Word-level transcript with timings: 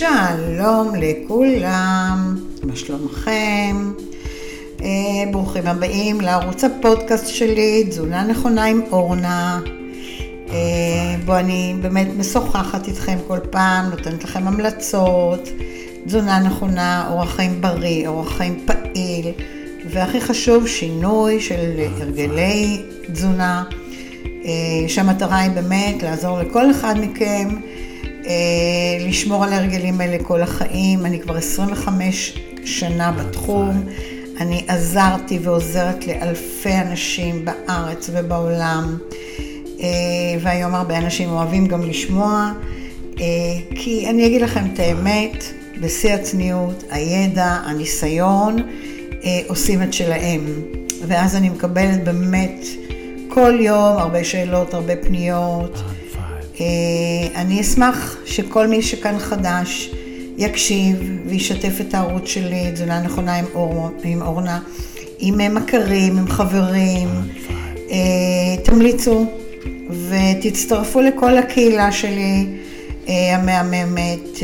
שלום 0.00 0.92
לכולם, 0.96 2.36
מה 2.62 2.76
שלומכם? 2.76 3.92
אה, 4.82 4.88
ברוכים 5.32 5.66
הבאים 5.66 6.20
לערוץ 6.20 6.64
הפודקאסט 6.64 7.28
שלי, 7.28 7.84
תזונה 7.88 8.22
נכונה 8.22 8.64
עם 8.64 8.80
אורנה. 8.92 9.60
אה, 10.48 10.56
בו 11.24 11.36
אני 11.36 11.74
באמת 11.82 12.08
משוחחת 12.18 12.88
איתכם 12.88 13.18
כל 13.26 13.38
פעם, 13.50 13.90
נותנת 13.90 14.24
לכם 14.24 14.48
המלצות, 14.48 15.48
תזונה 16.06 16.40
נכונה, 16.40 17.08
אורח 17.10 17.36
חיים 17.36 17.60
בריא, 17.60 18.08
אורח 18.08 18.36
חיים 18.36 18.66
פעיל, 18.66 19.26
והכי 19.90 20.20
חשוב, 20.20 20.66
שינוי 20.66 21.40
של 21.40 21.80
הרגלי 22.00 22.82
תזונה, 23.12 23.64
אה, 24.24 24.88
שהמטרה 24.88 25.38
היא 25.38 25.50
באמת 25.50 26.02
לעזור 26.02 26.38
לכל 26.38 26.70
אחד 26.70 26.94
מכם 27.00 27.48
לשמור 29.00 29.44
על 29.44 29.52
ההרגלים 29.52 30.00
האלה 30.00 30.24
כל 30.24 30.42
החיים. 30.42 31.06
אני 31.06 31.20
כבר 31.20 31.36
25 31.36 32.38
שנה 32.64 33.12
בתחום. 33.12 33.84
אני 34.40 34.64
עזרתי 34.68 35.38
ועוזרת 35.42 36.06
לאלפי 36.06 36.74
אנשים 36.74 37.44
בארץ 37.44 38.10
ובעולם, 38.12 38.98
אה, 39.80 39.86
והיום 40.40 40.74
הרבה 40.74 40.98
אנשים 40.98 41.30
אוהבים 41.30 41.66
גם 41.66 41.82
לשמוע, 41.82 42.52
אה, 43.20 43.24
כי 43.74 44.06
אני 44.10 44.26
אגיד 44.26 44.42
לכם 44.42 44.64
את 44.74 44.78
האמת, 44.78 45.44
בשיא 45.80 46.12
הצניעות, 46.12 46.84
הידע, 46.90 47.44
הניסיון, 47.44 48.56
עושים 49.48 49.82
את 49.82 49.92
שלהם. 49.92 50.46
ואז 51.06 51.36
אני 51.36 51.48
מקבלת 51.48 52.04
באמת 52.04 52.64
כל 53.28 53.58
יום 53.60 53.96
הרבה 53.98 54.24
שאלות, 54.24 54.74
הרבה 54.74 54.96
פניות. 54.96 55.82
אה, 56.60 57.40
אני 57.40 57.60
אשמח 57.60 58.16
שכל 58.24 58.66
מי 58.66 58.82
שכאן 58.82 59.18
חדש 59.18 59.90
יקשיב 60.38 60.96
וישתף 61.26 61.80
את 61.80 61.94
הערוץ 61.94 62.28
שלי, 62.28 62.70
תזונה 62.72 63.00
נכונה 63.00 63.36
עם, 63.36 63.44
אור, 63.54 63.90
עם 64.04 64.22
אורנה, 64.22 64.60
עם 65.18 65.54
מכרים, 65.54 66.18
עם 66.18 66.28
חברים. 66.28 67.08
אה, 67.90 68.56
תמליצו 68.64 69.26
ותצטרפו 70.08 71.00
לכל 71.00 71.38
הקהילה 71.38 71.92
שלי 71.92 72.46
אה, 73.08 73.36
המהממת. 73.36 74.38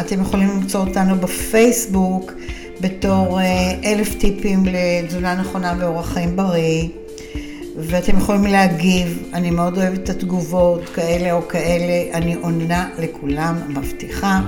אתם 0.00 0.20
יכולים 0.20 0.48
למצוא 0.48 0.80
אותנו 0.80 1.16
בפייסבוק 1.16 2.32
בתור 2.80 3.40
אלף 3.84 4.14
טיפים 4.14 4.64
לתזונה 4.66 5.34
נכונה 5.34 5.74
ואורח 5.78 6.12
חיים 6.12 6.36
בריא. 6.36 6.88
ואתם 7.76 8.18
יכולים 8.18 8.44
להגיב, 8.44 9.22
אני 9.32 9.50
מאוד 9.50 9.78
אוהבת 9.78 9.98
את 10.04 10.08
התגובות, 10.08 10.88
כאלה 10.88 11.32
או 11.32 11.48
כאלה, 11.48 12.14
אני 12.14 12.34
עונה 12.34 12.88
לכולם, 12.98 13.58
מבטיחה. 13.68 14.40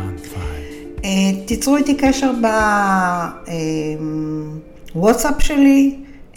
אה, 1.05 1.11
תיצרו 1.47 1.77
איתי 1.77 1.95
קשר 1.95 2.33
בוואטסאפ 4.95 5.35
שלי, 5.39 5.97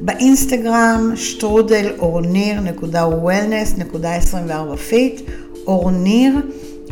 באינסטגרם, 0.00 1.12
שטרודל 1.16 1.92
אורניר 1.98 2.60
נקודה 2.60 3.06
wellness 3.06 3.74
נקודה 3.78 4.14
24 4.14 4.76
fit, 4.76 5.20
אורניר, 5.66 6.34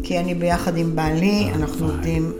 כי 0.02 0.18
אני 0.18 0.34
ביחד 0.34 0.76
עם 0.76 0.96
בעלי, 0.96 1.48
אנחנו 1.54 1.86
עובדים 1.86 2.32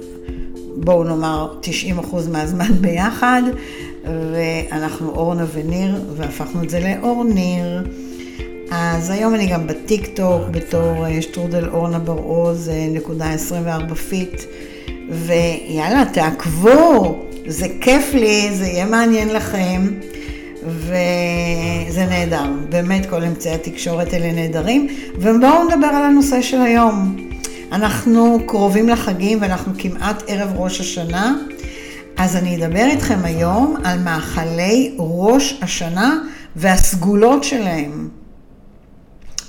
בואו 0.84 1.04
נאמר 1.04 1.54
90% 1.62 2.14
מהזמן 2.32 2.72
ביחד, 2.80 3.42
ואנחנו 4.04 5.10
אורנה 5.10 5.44
וניר, 5.52 6.04
והפכנו 6.16 6.62
את 6.62 6.70
זה 6.70 6.80
לאורניר. 6.80 7.84
אז 8.70 9.10
היום 9.10 9.34
אני 9.34 9.46
גם 9.46 9.66
בטיק 9.66 10.06
טוק 10.06 10.42
בתור 10.50 11.06
אה, 11.06 11.22
שטרודל 11.22 11.68
אורנה 11.68 11.98
בר-עוז, 11.98 12.68
אה, 12.68 12.86
נקודה 12.90 13.30
24 13.30 13.94
fit, 13.94 14.42
ויאללה, 15.10 16.04
תעקבו, 16.12 17.18
זה 17.46 17.66
כיף 17.80 18.14
לי, 18.14 18.50
זה 18.54 18.66
יהיה 18.66 18.86
מעניין 18.86 19.28
לכם, 19.28 19.86
וזה 20.66 22.06
נהדר, 22.08 22.44
באמת 22.68 23.06
כל 23.06 23.24
אמצעי 23.24 23.54
התקשורת 23.54 24.12
האלה 24.12 24.32
נהדרים, 24.32 24.88
ובואו 25.14 25.64
נדבר 25.64 25.86
על 25.86 26.04
הנושא 26.04 26.42
של 26.42 26.60
היום. 26.60 27.16
אנחנו 27.72 28.38
קרובים 28.46 28.88
לחגים 28.88 29.38
ואנחנו 29.40 29.72
כמעט 29.78 30.22
ערב 30.26 30.52
ראש 30.56 30.80
השנה, 30.80 31.36
אז 32.16 32.36
אני 32.36 32.56
אדבר 32.56 32.84
איתכם 32.90 33.18
היום 33.24 33.76
על 33.84 33.98
מאכלי 33.98 34.94
ראש 34.98 35.58
השנה 35.62 36.18
והסגולות 36.56 37.44
שלהם. 37.44 38.08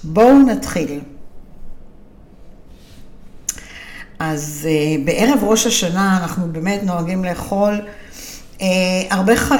בואו 0.04 0.40
נתחיל. 0.40 1.00
אז 4.20 4.68
uh, 4.70 5.06
בערב 5.06 5.40
ראש 5.44 5.68
השנה 5.68 6.20
אנחנו 6.22 6.48
באמת 6.52 6.84
נוהגים 6.84 7.24
לאכול 7.24 7.82
uh, 8.58 8.62
הרבה 9.10 9.36
ח... 9.36 9.52
uh, 9.52 9.56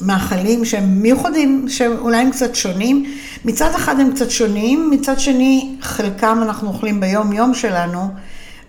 מאכלים 0.00 0.64
שהם 0.64 1.02
מיוחדים, 1.02 1.66
שאולי 1.68 2.16
הם 2.16 2.30
קצת 2.30 2.54
שונים. 2.54 3.14
מצד 3.44 3.70
אחד 3.74 4.00
הם 4.00 4.12
קצת 4.14 4.30
שונים, 4.30 4.90
מצד 4.90 5.20
שני 5.20 5.74
חלקם 5.80 6.38
אנחנו 6.42 6.68
אוכלים 6.68 7.00
ביום-יום 7.00 7.54
שלנו, 7.54 8.08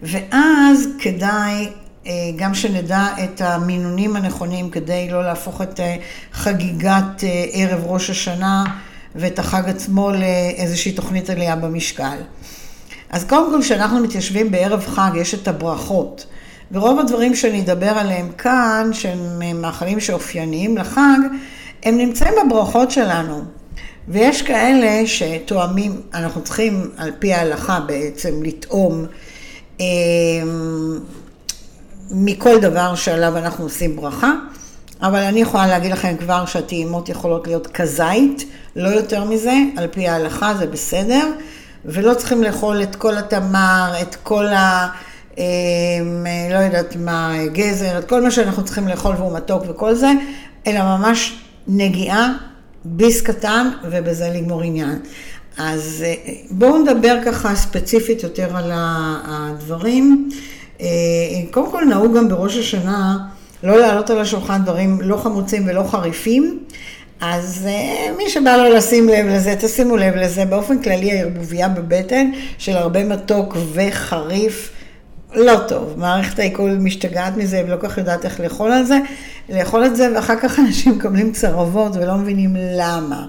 ואז 0.03 0.87
כדאי 0.99 1.67
אה, 2.07 2.11
גם 2.35 2.53
שנדע 2.53 3.07
את 3.23 3.41
המינונים 3.41 4.15
הנכונים 4.15 4.69
כדי 4.69 5.09
לא 5.09 5.23
להפוך 5.23 5.61
את 5.61 5.79
אה, 5.79 5.95
חגיגת 6.33 7.23
אה, 7.23 7.45
ערב 7.51 7.81
ראש 7.85 8.09
השנה 8.09 8.63
ואת 9.15 9.39
החג 9.39 9.69
עצמו 9.69 10.11
לאיזושהי 10.11 10.91
תוכנית 10.91 11.29
עלייה 11.29 11.55
במשקל. 11.55 12.17
אז 13.09 13.23
קודם 13.23 13.51
כל, 13.51 13.61
כשאנחנו 13.61 13.99
מתיישבים 13.99 14.51
בערב 14.51 14.85
חג, 14.87 15.11
יש 15.15 15.33
את 15.33 15.47
הברכות. 15.47 16.25
ורוב 16.73 16.99
הדברים 16.99 17.35
שאני 17.35 17.61
אדבר 17.61 17.89
עליהם 17.97 18.31
כאן, 18.37 18.89
שהם 18.93 19.61
מאכלים 19.61 19.99
שאופייניים 19.99 20.77
לחג, 20.77 21.19
הם 21.83 21.97
נמצאים 21.97 22.33
בברכות 22.45 22.91
שלנו. 22.91 23.41
ויש 24.07 24.41
כאלה 24.41 25.07
שתואמים, 25.07 26.01
אנחנו 26.13 26.43
צריכים 26.43 26.91
על 26.97 27.11
פי 27.19 27.33
ההלכה 27.33 27.79
בעצם 27.79 28.43
לטעום 28.43 29.05
אה, 29.81 29.85
מכל 32.11 32.59
דבר 32.59 32.95
שעליו 32.95 33.37
אנחנו 33.37 33.63
עושים 33.63 33.95
ברכה, 33.95 34.31
אבל 35.01 35.19
אני 35.19 35.41
יכולה 35.41 35.67
להגיד 35.67 35.91
לכם 35.91 36.17
כבר 36.17 36.45
שהטעימות 36.45 37.09
יכולות 37.09 37.47
להיות 37.47 37.67
כזית, 37.67 38.45
לא 38.75 38.89
יותר 38.89 39.23
מזה, 39.23 39.53
על 39.77 39.87
פי 39.87 40.07
ההלכה 40.07 40.53
זה 40.53 40.67
בסדר, 40.67 41.31
ולא 41.85 42.13
צריכים 42.13 42.43
לאכול 42.43 42.83
את 42.83 42.95
כל 42.95 43.17
התמר, 43.17 43.93
את 44.01 44.15
כל 44.23 44.47
ה... 44.47 44.87
אה, 45.37 45.43
לא 46.51 46.57
יודעת 46.57 46.95
מה, 46.95 47.33
גזר, 47.53 47.97
את 47.97 48.09
כל 48.09 48.21
מה 48.21 48.31
שאנחנו 48.31 48.65
צריכים 48.65 48.87
לאכול 48.87 49.15
והוא 49.15 49.35
מתוק 49.35 49.63
וכל 49.67 49.95
זה, 49.95 50.11
אלא 50.67 50.79
ממש 50.83 51.37
נגיעה 51.67 52.33
ביס 52.85 53.21
קטן, 53.21 53.69
ובזה 53.83 54.29
לגמור 54.29 54.61
עניין. 54.61 54.99
אז 55.57 56.03
אה, 56.07 56.13
בואו 56.51 56.77
נדבר 56.77 57.17
ככה 57.25 57.55
ספציפית 57.55 58.23
יותר 58.23 58.57
על 58.57 58.71
הדברים. 58.73 60.29
אה, 60.81 60.87
קודם 61.51 61.71
כל 61.71 61.83
נהוג 61.89 62.17
גם 62.17 62.29
בראש 62.29 62.57
השנה 62.57 63.17
לא 63.63 63.79
להעלות 63.79 64.09
על 64.09 64.19
השולחן 64.19 64.61
דברים 64.63 65.01
לא 65.01 65.17
חמוצים 65.17 65.67
ולא 65.67 65.83
חריפים. 65.83 66.59
אז 67.21 67.67
אה, 67.67 68.11
מי 68.17 68.29
שבא 68.29 68.57
לו 68.57 68.75
לשים 68.75 69.09
לב 69.09 69.25
לזה, 69.25 69.55
תשימו 69.59 69.97
לב 69.97 70.15
לזה. 70.15 70.45
באופן 70.45 70.81
כללי 70.81 71.11
הערבוביה 71.11 71.69
בבטן 71.69 72.31
של 72.57 72.77
הרבה 72.77 73.03
מתוק 73.03 73.57
וחריף. 73.73 74.71
לא 75.33 75.59
טוב, 75.67 75.93
מערכת 75.97 76.39
העיכול 76.39 76.77
משתגעת 76.79 77.37
מזה 77.37 77.63
ולא 77.67 77.77
כל 77.81 77.87
כך 77.87 77.97
יודעת 77.97 78.25
איך 78.25 78.39
לאכול 78.39 78.71
על 78.71 78.83
זה, 78.83 78.99
לאכול 79.49 79.85
את 79.85 79.95
זה 79.95 80.09
ואחר 80.15 80.35
כך 80.35 80.59
אנשים 80.59 80.91
מקבלים 80.91 81.31
צרבות 81.31 81.95
ולא 81.95 82.15
מבינים 82.15 82.55
למה. 82.59 83.25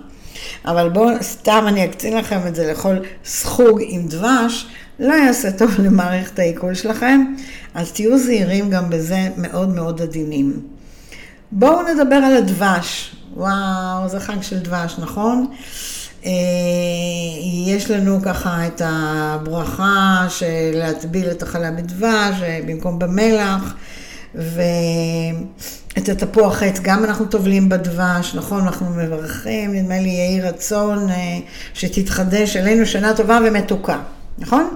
אבל 0.65 0.89
בואו, 0.89 1.23
סתם 1.23 1.65
אני 1.69 1.85
אקצין 1.85 2.17
לכם 2.17 2.41
את 2.47 2.55
זה 2.55 2.69
לאכול 2.69 3.01
סחוג 3.25 3.81
עם 3.83 4.09
דבש, 4.09 4.67
לא 4.99 5.15
יעשה 5.15 5.53
טוב 5.53 5.71
למערכת 5.79 6.39
העיכול 6.39 6.75
שלכם, 6.75 7.35
אז 7.75 7.93
תהיו 7.93 8.19
זהירים 8.19 8.71
גם 8.71 8.91
בזה 8.91 9.29
מאוד 9.37 9.69
מאוד 9.69 10.03
עדינים. 10.03 10.61
בואו 11.53 11.83
נדבר 11.83 12.17
על 12.17 12.37
הדבש. 12.37 13.17
וואו, 13.37 14.09
זה 14.09 14.21
חג 14.21 14.43
של 14.43 14.59
דבש, 14.59 14.95
נכון? 14.99 15.47
אה, 16.27 16.31
יש 17.67 17.91
לנו 17.91 18.23
ככה 18.23 18.67
את 18.67 18.83
הברכה 18.85 20.27
של 20.29 20.71
להטביל 20.73 21.31
את 21.31 21.43
החלה 21.43 21.71
בדבש 21.71 22.37
במקום 22.67 22.99
במלח, 22.99 23.75
ואת 24.35 26.09
התפוח 26.09 26.63
עץ 26.63 26.81
גם 26.83 27.05
אנחנו 27.05 27.27
טובלים 27.27 27.69
בדבש, 27.69 28.35
נכון? 28.35 28.61
אנחנו 28.61 28.87
מברכים, 28.91 29.75
נדמה 29.75 30.01
לי 30.01 30.09
יהי 30.09 30.41
רצון 30.41 31.11
אה, 31.11 31.39
שתתחדש 31.75 32.57
עלינו 32.57 32.87
שנה 32.87 33.17
טובה 33.17 33.39
ומתוקה, 33.47 33.99
נכון? 34.39 34.75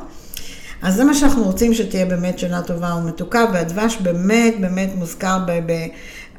אז 0.82 0.94
זה 0.94 1.04
מה 1.04 1.14
שאנחנו 1.14 1.44
רוצים 1.44 1.75
שתהיה 1.75 2.06
באמת 2.06 2.38
שנה 2.38 2.62
טובה 2.62 2.94
ומתוקה, 2.94 3.44
והדבש 3.52 3.96
באמת 3.96 4.54
באמת 4.60 4.90
מוזכר 4.94 5.38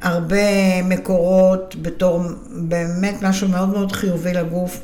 בהרבה 0.02 0.82
מקורות 0.84 1.76
בתור 1.82 2.22
באמת 2.50 3.22
משהו 3.22 3.48
מאוד 3.48 3.68
מאוד 3.68 3.92
חיובי 3.92 4.32
לגוף. 4.32 4.80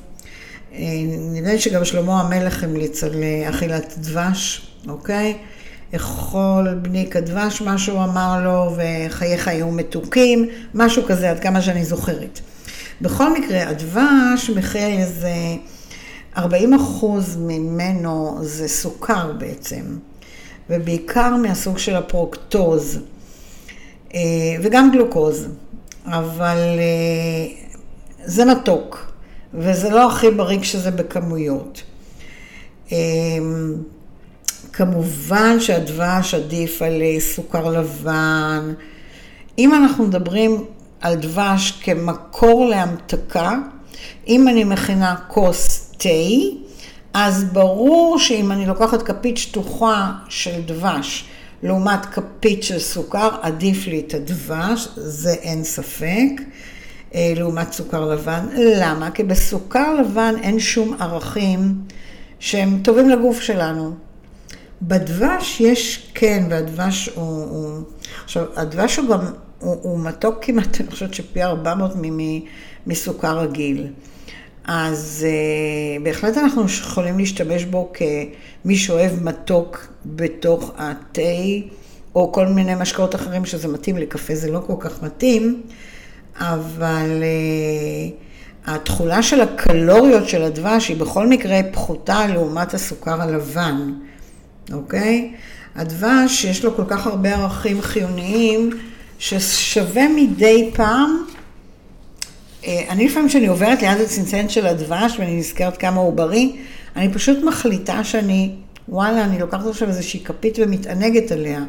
נדמה 1.08 1.52
לי 1.52 1.58
שגם 1.58 1.84
שלמה 1.84 2.20
המלך 2.20 2.64
המליץ 2.64 3.04
על 3.04 3.24
אכילת 3.48 3.94
דבש, 3.98 4.66
אוקיי? 4.88 5.36
אכול 5.96 6.74
בני 6.74 7.10
כדבש, 7.10 7.62
מה 7.62 7.78
שהוא 7.78 8.04
אמר 8.04 8.40
לו, 8.44 8.76
וחייך 8.76 9.48
היו 9.48 9.70
מתוקים, 9.70 10.48
משהו 10.74 11.02
כזה, 11.06 11.30
עד 11.30 11.40
כמה 11.40 11.62
שאני 11.62 11.84
זוכרת. 11.84 12.40
בכל 13.00 13.38
מקרה, 13.38 13.68
הדבש 13.68 14.50
מכיל 14.56 14.98
איזה 15.00 15.32
40 16.36 16.74
אחוז 16.74 17.36
ממנו 17.36 18.38
זה 18.42 18.68
סוכר 18.68 19.32
בעצם, 19.38 19.82
ובעיקר 20.70 21.36
מהסוג 21.36 21.78
של 21.78 21.96
הפרוקטוז, 21.96 22.98
אה, 24.14 24.20
וגם 24.62 24.90
גלוקוז, 24.92 25.48
אבל 26.06 26.58
אה, 26.78 27.54
זה 28.24 28.44
מתוק, 28.44 29.13
וזה 29.54 29.90
לא 29.90 30.12
הכי 30.12 30.30
בריא 30.30 30.60
כשזה 30.60 30.90
בכמויות. 30.90 31.82
אה, 32.92 32.98
כמובן 34.72 35.60
שהדבש 35.60 36.34
עדיף 36.34 36.82
על 36.82 37.02
סוכר 37.18 37.70
לבן. 37.70 38.74
אם 39.58 39.74
אנחנו 39.74 40.04
מדברים 40.04 40.64
על 41.00 41.14
דבש 41.14 41.80
כמקור 41.82 42.66
להמתקה, 42.66 43.58
אם 44.28 44.48
אני 44.48 44.64
מכינה 44.64 45.16
כוס 45.28 45.90
תה, 45.98 46.08
אז 47.14 47.44
ברור 47.44 48.18
שאם 48.18 48.52
אני 48.52 48.66
לוקחת 48.66 49.02
כפית 49.02 49.36
שטוחה 49.36 50.12
של 50.28 50.62
דבש 50.66 51.24
לעומת 51.62 52.06
כפית 52.06 52.62
של 52.62 52.78
סוכר, 52.78 53.28
עדיף 53.42 53.86
לי 53.86 54.02
את 54.06 54.14
הדבש, 54.14 54.88
זה 54.96 55.32
אין 55.32 55.64
ספק, 55.64 56.30
אה, 56.38 56.44
לעומת 57.14 57.72
סוכר 57.72 58.04
לבן. 58.04 58.46
למה? 58.56 59.10
כי 59.10 59.22
בסוכר 59.22 59.94
לבן 59.94 60.34
אין 60.42 60.60
שום 60.60 60.96
ערכים 61.00 61.74
שהם 62.38 62.80
טובים 62.82 63.10
לגוף 63.10 63.40
שלנו. 63.40 63.94
בדבש 64.82 65.60
יש, 65.60 66.10
כן, 66.14 66.46
והדבש 66.50 67.10
הוא, 67.14 67.44
הוא 67.44 67.82
עכשיו, 68.24 68.44
הדבש 68.56 68.96
הוא 68.96 69.08
גם, 69.08 69.20
הוא, 69.58 69.76
הוא 69.82 70.00
מתוק 70.00 70.34
כמעט, 70.42 70.76
אני 70.80 70.90
חושבת 70.90 71.14
שפי 71.14 71.42
400 71.42 71.92
מסוכר 72.86 73.38
רגיל. 73.38 73.86
אז 74.64 75.26
uh, 75.26 76.02
בהחלט 76.02 76.38
אנחנו 76.38 76.64
יכולים 76.64 77.18
להשתמש 77.18 77.64
בו 77.64 77.92
כמי 77.94 78.76
שאוהב 78.76 79.22
מתוק 79.22 79.86
בתוך 80.06 80.72
התה, 80.76 81.22
או 82.14 82.32
כל 82.32 82.46
מיני 82.46 82.74
משקאות 82.74 83.14
אחרים 83.14 83.44
שזה 83.44 83.68
מתאים, 83.68 83.96
לקפה 83.96 84.34
זה 84.34 84.50
לא 84.50 84.60
כל 84.66 84.74
כך 84.80 85.02
מתאים, 85.02 85.62
אבל 86.38 87.22
uh, 87.22 88.70
התכולה 88.70 89.22
של 89.22 89.40
הקלוריות 89.40 90.28
של 90.28 90.42
הדבש 90.42 90.88
היא 90.88 90.96
בכל 90.96 91.26
מקרה 91.26 91.60
פחותה 91.72 92.26
לעומת 92.26 92.74
הסוכר 92.74 93.22
הלבן. 93.22 93.92
אוקיי? 94.72 95.32
הדבש, 95.74 96.44
יש 96.44 96.64
לו 96.64 96.76
כל 96.76 96.84
כך 96.88 97.06
הרבה 97.06 97.34
ערכים 97.34 97.82
חיוניים, 97.82 98.70
ששווה 99.18 100.08
מדי 100.08 100.70
פעם, 100.74 101.24
אה, 102.66 102.84
אני 102.88 103.06
לפעמים 103.06 103.28
כשאני 103.28 103.46
עוברת 103.46 103.82
ליד 103.82 104.00
הצנצנת 104.00 104.50
של 104.50 104.66
הדבש 104.66 105.18
ואני 105.18 105.36
נזכרת 105.36 105.76
כמה 105.76 106.00
הוא 106.00 106.12
בריא, 106.12 106.48
אני 106.96 107.12
פשוט 107.12 107.44
מחליטה 107.44 108.04
שאני, 108.04 108.50
וואלה, 108.88 109.24
אני 109.24 109.38
לוקחת 109.38 109.66
עכשיו 109.66 109.88
איזושהי 109.88 110.20
כפית 110.20 110.58
ומתענגת 110.62 111.32
עליה. 111.32 111.64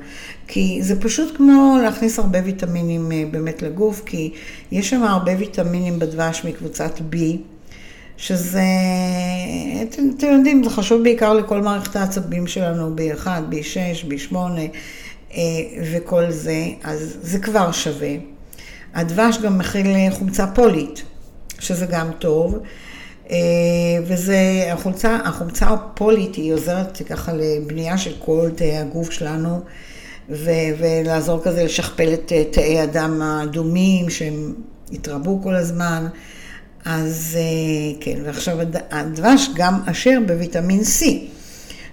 כי 0.48 0.80
זה 0.82 1.02
פשוט 1.02 1.38
כמו 1.38 1.78
להכניס 1.84 2.20
הרבה 2.20 2.40
ויטמינים 2.46 3.12
אה, 3.12 3.24
באמת 3.32 3.62
לגוף, 3.62 4.02
כי 4.06 4.34
יש 4.72 4.90
שם 4.90 5.04
הרבה 5.04 5.32
ויטמינים 5.38 6.00
בדבש 6.00 6.42
מקבוצת 6.46 7.00
B. 7.12 7.16
שזה, 8.18 8.64
אתם, 9.82 10.04
אתם 10.18 10.28
יודעים, 10.28 10.64
זה 10.64 10.70
חשוב 10.70 11.04
בעיקר 11.04 11.34
לכל 11.34 11.62
מערכת 11.62 11.96
העצבים 11.96 12.48
שלנו, 12.48 12.96
B1, 12.96 13.26
B6, 13.26 14.12
B8 14.12 14.36
וכל 15.92 16.32
זה, 16.32 16.66
אז 16.84 17.18
זה 17.22 17.40
כבר 17.40 17.72
שווה. 17.72 18.16
הדבש 18.94 19.38
גם 19.38 19.58
מכיל 19.58 19.88
חומצה 20.12 20.48
פולית, 20.48 21.04
שזה 21.60 21.86
גם 21.86 22.12
טוב, 22.20 22.54
אה, 22.54 22.60
וזה, 24.06 24.70
החומצה, 24.72 25.18
החומצה 25.24 25.66
הפולית 25.66 26.36
היא 26.36 26.54
עוזרת 26.54 27.02
ככה 27.10 27.34
לבנייה 27.34 27.98
של 27.98 28.14
כל 28.20 28.50
תאי 28.56 28.78
הגוף 28.78 29.12
שלנו, 29.12 29.62
ו, 30.30 30.52
ולעזור 30.80 31.44
כזה 31.44 31.64
לשכפל 31.64 32.14
את 32.14 32.32
תאי 32.52 32.80
הדם 32.80 33.22
האדומים 33.22 34.10
שהם 34.10 34.54
התרבו 34.92 35.40
כל 35.44 35.56
הזמן. 35.56 36.08
אז 36.86 37.38
אה, 37.40 37.98
כן, 38.00 38.20
ועכשיו 38.26 38.58
הדבש 38.92 39.50
גם 39.56 39.80
עשיר 39.88 40.20
בוויטמין 40.28 40.82
C, 40.82 41.06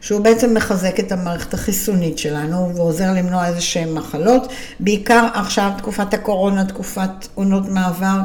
שהוא 0.01 0.21
בעצם 0.21 0.55
מחזק 0.55 1.01
את 1.01 1.13
המערכת 1.13 1.55
החיסונית 1.55 2.19
שלנו 2.19 2.77
ועוזר 2.77 3.13
למנוע 3.13 3.47
איזה 3.47 3.61
שהן 3.61 3.93
מחלות, 3.93 4.53
בעיקר 4.81 5.29
עכשיו 5.35 5.71
תקופת 5.79 6.15
הקורונה, 6.15 6.65
תקופת 6.65 7.29
עונות 7.35 7.69
מעבר, 7.69 8.19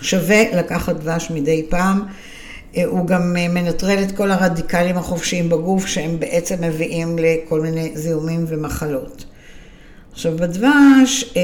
שווה 0.00 0.42
לקחת 0.56 0.96
דבש 0.96 1.30
מדי 1.30 1.66
פעם. 1.68 2.02
אה, 2.76 2.84
הוא 2.84 3.06
גם 3.06 3.36
אה, 3.38 3.48
מנטרל 3.48 3.98
את 4.02 4.12
כל 4.12 4.30
הרדיקלים 4.30 4.98
החופשיים 4.98 5.48
בגוף 5.48 5.86
שהם 5.86 6.20
בעצם 6.20 6.56
מביאים 6.60 7.18
לכל 7.18 7.60
מיני 7.60 7.90
זיהומים 7.94 8.44
ומחלות. 8.48 9.24
עכשיו 10.12 10.36
בדבש 10.36 11.34
אה, 11.36 11.42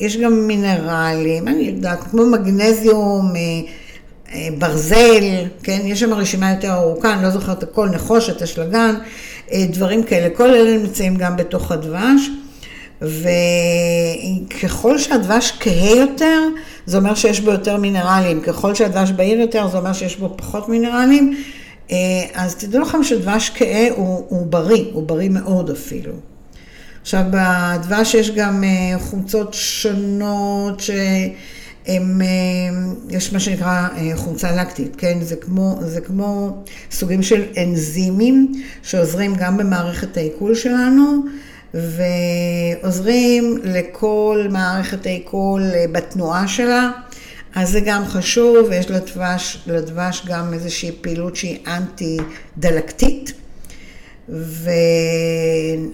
יש 0.00 0.16
גם 0.16 0.46
מינרלים, 0.46 1.48
אני 1.48 1.62
יודעת, 1.62 1.98
כמו 2.10 2.26
מגנזיום, 2.26 3.32
ברזל, 4.58 5.44
כן, 5.62 5.80
יש 5.84 6.00
שם 6.00 6.14
רשימה 6.14 6.50
יותר 6.50 6.72
ארוכה, 6.72 7.14
אני 7.14 7.22
לא 7.22 7.30
זוכרת 7.30 7.62
הכל, 7.62 7.88
נחושת, 7.88 8.42
אשלגן, 8.42 8.94
דברים 9.54 10.02
כאלה, 10.02 10.30
כל 10.36 10.54
אלה 10.54 10.78
נמצאים 10.78 11.16
גם 11.16 11.36
בתוך 11.36 11.72
הדבש. 11.72 12.30
וככל 13.02 14.98
שהדבש 14.98 15.52
כהה 15.60 15.96
יותר, 15.96 16.40
זה 16.86 16.96
אומר 16.96 17.14
שיש 17.14 17.40
בו 17.40 17.50
יותר 17.50 17.76
מינרלים. 17.76 18.40
ככל 18.40 18.74
שהדבש 18.74 19.10
בהיר 19.10 19.40
יותר, 19.40 19.68
זה 19.68 19.78
אומר 19.78 19.92
שיש 19.92 20.16
בו 20.16 20.34
פחות 20.36 20.68
מינרלים. 20.68 21.36
אז 22.34 22.54
תדעו 22.54 22.82
לכם 22.82 23.04
שדבש 23.04 23.50
כהה 23.54 23.88
הוא, 23.96 24.24
הוא 24.28 24.46
בריא, 24.46 24.84
הוא 24.92 25.06
בריא 25.06 25.28
מאוד 25.28 25.70
אפילו. 25.70 26.12
עכשיו, 27.02 27.22
בדבש 27.30 28.14
יש 28.14 28.30
גם 28.30 28.64
אה, 28.64 28.98
חומצות 28.98 29.54
שונות 29.54 30.80
שהן, 30.80 32.22
אה, 32.22 32.26
יש 33.10 33.32
מה 33.32 33.40
שנקרא 33.40 33.88
אה, 33.96 34.10
חומצה 34.16 34.52
לקטית, 34.52 34.96
כן? 34.96 35.18
זה 35.20 35.36
כמו, 35.36 35.78
זה 35.80 36.00
כמו 36.00 36.62
סוגים 36.90 37.22
של 37.22 37.42
אנזימים 37.62 38.62
שעוזרים 38.82 39.34
גם 39.38 39.56
במערכת 39.56 40.16
העיכול 40.16 40.54
שלנו. 40.54 41.22
ועוזרים 41.76 43.58
לכל 43.64 44.46
מערכת 44.50 45.06
העיכול 45.06 45.62
בתנועה 45.92 46.48
שלה, 46.48 46.90
אז 47.54 47.70
זה 47.70 47.80
גם 47.80 48.04
חשוב, 48.04 48.66
ויש 48.70 48.90
לדבש, 48.90 49.62
לדבש 49.66 50.22
גם 50.26 50.52
איזושהי 50.52 50.92
פעילות 51.00 51.36
שהיא 51.36 51.58
אנטי 51.66 52.16
דלקתית. 52.58 53.32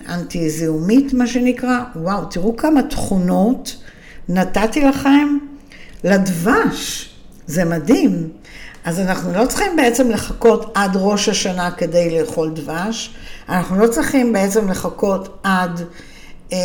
ואנטי 0.04 0.50
זיהומית, 0.50 1.12
מה 1.12 1.26
שנקרא. 1.26 1.78
וואו, 1.96 2.24
תראו 2.24 2.56
כמה 2.56 2.82
תכונות 2.82 3.76
נתתי 4.28 4.80
לכם 4.80 5.38
לדבש. 6.04 7.10
זה 7.46 7.64
מדהים. 7.64 8.28
אז 8.84 9.00
אנחנו 9.00 9.32
לא 9.32 9.46
צריכים 9.46 9.76
בעצם 9.76 10.10
לחכות 10.10 10.70
עד 10.74 10.90
ראש 10.94 11.28
השנה 11.28 11.70
כדי 11.70 12.18
לאכול 12.18 12.50
דבש. 12.50 13.14
אנחנו 13.48 13.78
לא 13.78 13.86
צריכים 13.86 14.32
בעצם 14.32 14.70
לחכות 14.70 15.38
עד 15.42 15.80
אה, 16.52 16.58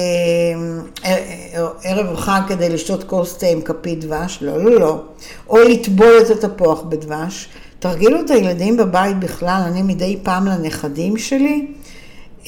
אה, 1.06 1.68
ערב 1.84 2.16
חג 2.16 2.42
כדי 2.48 2.70
לשתות 2.70 3.04
כוס 3.04 3.38
תה 3.38 3.48
עם 3.48 3.62
כפית 3.62 4.06
דבש. 4.06 4.38
לא, 4.42 4.64
לא, 4.64 4.80
לא. 4.80 5.02
או 5.50 5.58
לטבול 5.58 6.14
את 6.22 6.44
התפוח 6.44 6.82
בדבש. 6.82 7.50
תרגילו 7.80 8.22
את 8.22 8.30
הילדים 8.30 8.78
בבית 8.78 9.20
בכלל, 9.20 9.62
אני 9.68 9.82
מדי 9.82 10.20
פעם 10.24 10.48
לנכדים 10.48 11.18
שלי, 11.18 11.68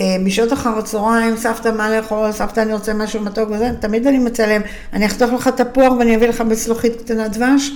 אה, 0.01 0.15
בשעות 0.25 0.53
אחר 0.53 0.77
הצהריים, 0.77 1.37
סבתא 1.37 1.69
מה 1.69 1.89
לאכול, 1.89 2.31
סבתא 2.31 2.59
אני 2.59 2.73
רוצה 2.73 2.93
משהו 2.93 3.21
מתוק 3.21 3.49
וזה, 3.51 3.71
תמיד 3.79 4.07
אני 4.07 4.19
מצלם, 4.19 4.61
אני 4.93 5.05
אחתוך 5.05 5.31
לך 5.33 5.47
תפוח 5.47 5.93
ואני 5.99 6.15
אביא 6.15 6.27
לך 6.27 6.41
בצלוחית 6.41 6.95
קטנה 6.95 7.27
דבש, 7.27 7.71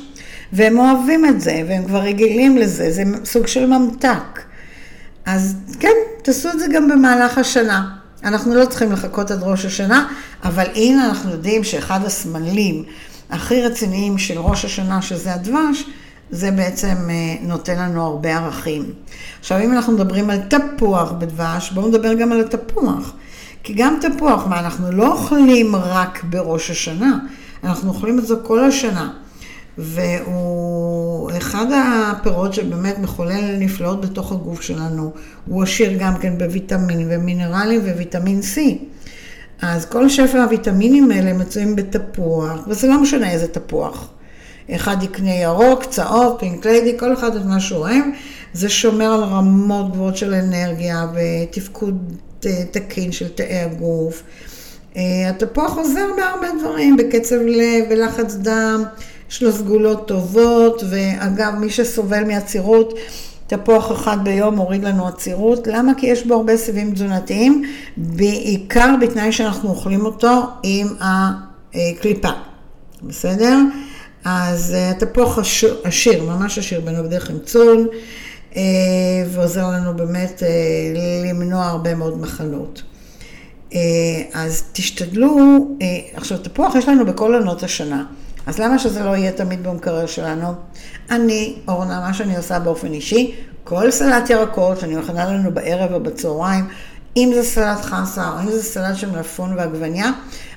והם 0.53 0.79
אוהבים 0.79 1.25
את 1.25 1.41
זה, 1.41 1.61
והם 1.67 1.85
כבר 1.85 1.99
רגילים 1.99 2.57
לזה, 2.57 2.91
זה 2.91 3.03
סוג 3.25 3.47
של 3.47 3.65
ממתק. 3.65 4.41
אז 5.25 5.55
כן, 5.79 5.93
תעשו 6.21 6.49
את 6.49 6.59
זה 6.59 6.65
גם 6.73 6.87
במהלך 6.87 7.37
השנה. 7.37 7.95
אנחנו 8.23 8.55
לא 8.55 8.65
צריכים 8.65 8.91
לחכות 8.91 9.31
עד 9.31 9.43
ראש 9.43 9.65
השנה, 9.65 10.07
אבל 10.43 10.65
הנה 10.75 11.05
אנחנו 11.05 11.31
יודעים 11.31 11.63
שאחד 11.63 12.05
הסמלים 12.05 12.83
הכי 13.29 13.61
רציניים 13.61 14.17
של 14.17 14.39
ראש 14.39 14.65
השנה, 14.65 15.01
שזה 15.01 15.33
הדבש, 15.33 15.83
זה 16.31 16.51
בעצם 16.51 16.95
אה, 17.09 17.35
נותן 17.41 17.79
לנו 17.79 18.05
הרבה 18.05 18.35
ערכים. 18.35 18.93
עכשיו, 19.39 19.59
אם 19.59 19.73
אנחנו 19.73 19.93
מדברים 19.93 20.29
על 20.29 20.39
תפוח 20.47 21.11
בדבש, 21.11 21.71
בואו 21.71 21.87
נדבר 21.87 22.13
גם 22.13 22.31
על 22.31 22.39
התפוח. 22.39 23.13
כי 23.63 23.73
גם 23.73 23.97
תפוח, 24.01 24.47
מה, 24.47 24.59
אנחנו 24.59 24.91
לא 24.91 25.13
אוכלים 25.13 25.75
רק 25.75 26.23
בראש 26.23 26.71
השנה, 26.71 27.17
אנחנו 27.63 27.89
אוכלים 27.89 28.19
את 28.19 28.27
זה 28.27 28.35
כל 28.43 28.63
השנה. 28.63 29.09
והוא 29.77 31.31
אחד 31.37 31.65
הפירות 31.71 32.53
שבאמת 32.53 32.99
מחולל 32.99 33.55
נפלאות 33.59 34.01
בתוך 34.01 34.31
הגוף 34.31 34.61
שלנו. 34.61 35.11
הוא 35.45 35.63
עשיר 35.63 35.97
גם 35.99 36.17
כן 36.17 36.37
בוויטמין 36.37 37.07
ומינרלים 37.09 37.81
וויטמין 37.81 38.39
C. 38.39 38.59
אז 39.61 39.85
כל 39.85 40.09
שפע 40.09 40.43
הוויטמינים 40.43 41.11
האלה 41.11 41.33
מצויים 41.33 41.75
בתפוח, 41.75 42.67
וזה 42.67 42.87
לא 42.87 43.01
משנה 43.01 43.31
איזה 43.31 43.47
תפוח. 43.47 44.09
אחד 44.71 45.03
יקנה 45.03 45.33
ירוק, 45.33 45.85
צהוב, 45.85 46.39
פינק 46.39 46.65
ליידי, 46.65 46.99
כל 46.99 47.13
אחד 47.13 47.35
את 47.35 47.45
מה 47.45 47.59
שהוא 47.59 47.79
אוהב. 47.79 48.03
זה 48.53 48.69
שומר 48.69 49.13
על 49.13 49.23
רמות 49.23 49.91
גבוהות 49.91 50.17
של 50.17 50.33
אנרגיה 50.33 51.07
ותפקוד 51.13 52.13
תקין 52.71 53.11
של 53.11 53.27
תאי 53.27 53.59
הגוף. 53.59 54.23
אה, 54.97 55.29
התפוח 55.29 55.77
עוזר 55.77 56.07
בהרבה 56.17 56.47
דברים, 56.59 56.97
בקצב 56.97 57.35
לב 57.35 57.85
ולחץ 57.89 58.35
דם, 58.35 58.83
יש 59.33 59.43
לו 59.43 59.51
סגולות 59.51 60.07
טובות, 60.07 60.83
ואגב, 60.89 61.53
מי 61.59 61.69
שסובל 61.69 62.23
מעצירות, 62.23 62.93
תפוח 63.47 63.91
אחד 63.91 64.17
ביום 64.23 64.55
מוריד 64.55 64.83
לנו 64.83 65.07
עצירות. 65.07 65.67
למה? 65.67 65.91
כי 65.97 66.05
יש 66.05 66.27
בו 66.27 66.33
הרבה 66.33 66.57
סיבים 66.57 66.93
תזונתיים, 66.93 67.63
בעיקר 67.97 68.95
בתנאי 69.01 69.31
שאנחנו 69.31 69.69
אוכלים 69.69 70.05
אותו 70.05 70.41
עם 70.63 70.87
הקליפה, 71.01 72.29
בסדר? 73.03 73.57
אז 74.25 74.73
אה, 74.73 74.89
התפוח 74.89 75.39
עשיר, 75.83 76.23
ממש 76.23 76.57
עשיר 76.57 76.81
בנוגדי 76.81 77.19
חמצון, 77.19 77.87
אה, 78.55 78.61
ועוזר 79.29 79.67
לנו 79.67 79.97
באמת 79.97 80.43
למנוע 81.25 81.65
הרבה 81.65 81.95
מאוד 81.95 82.21
מחלות. 82.21 82.81
אז 84.33 84.63
תשתדלו, 84.73 85.37
עכשיו 86.13 86.37
תפוח 86.37 86.75
יש 86.75 86.87
לנו 86.87 87.05
בכל 87.05 87.35
עונות 87.35 87.63
השנה. 87.63 88.05
אז 88.47 88.59
למה 88.59 88.79
שזה 88.79 89.03
לא 89.03 89.15
יהיה 89.15 89.31
תמיד 89.31 89.63
במקרר 89.63 90.05
שלנו? 90.05 90.53
אני, 91.11 91.55
אורנה, 91.67 91.99
מה 91.99 92.13
שאני 92.13 92.37
עושה 92.37 92.59
באופן 92.59 92.93
אישי, 92.93 93.35
כל 93.63 93.91
סלט 93.91 94.29
ירקות 94.29 94.79
שאני 94.79 94.95
מכנה 94.95 95.25
לנו 95.25 95.51
בערב 95.53 95.93
או 95.93 95.99
בצהריים, 95.99 96.65
אם 97.17 97.31
זה 97.35 97.43
סלט 97.43 97.81
חסה 97.81 98.29
או 98.29 98.39
אם 98.39 98.51
זה 98.51 98.63
סלט 98.63 98.95
של 98.95 99.11
מלפון 99.11 99.53
ועגבניה, 99.57 100.11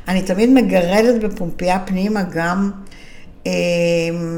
אני 0.09 0.23
תמיד 0.23 0.51
מגרדת 0.51 1.25
בפומפייה 1.25 1.79
פנימה 1.79 2.23
גם 2.23 2.71
אה, 3.47 3.53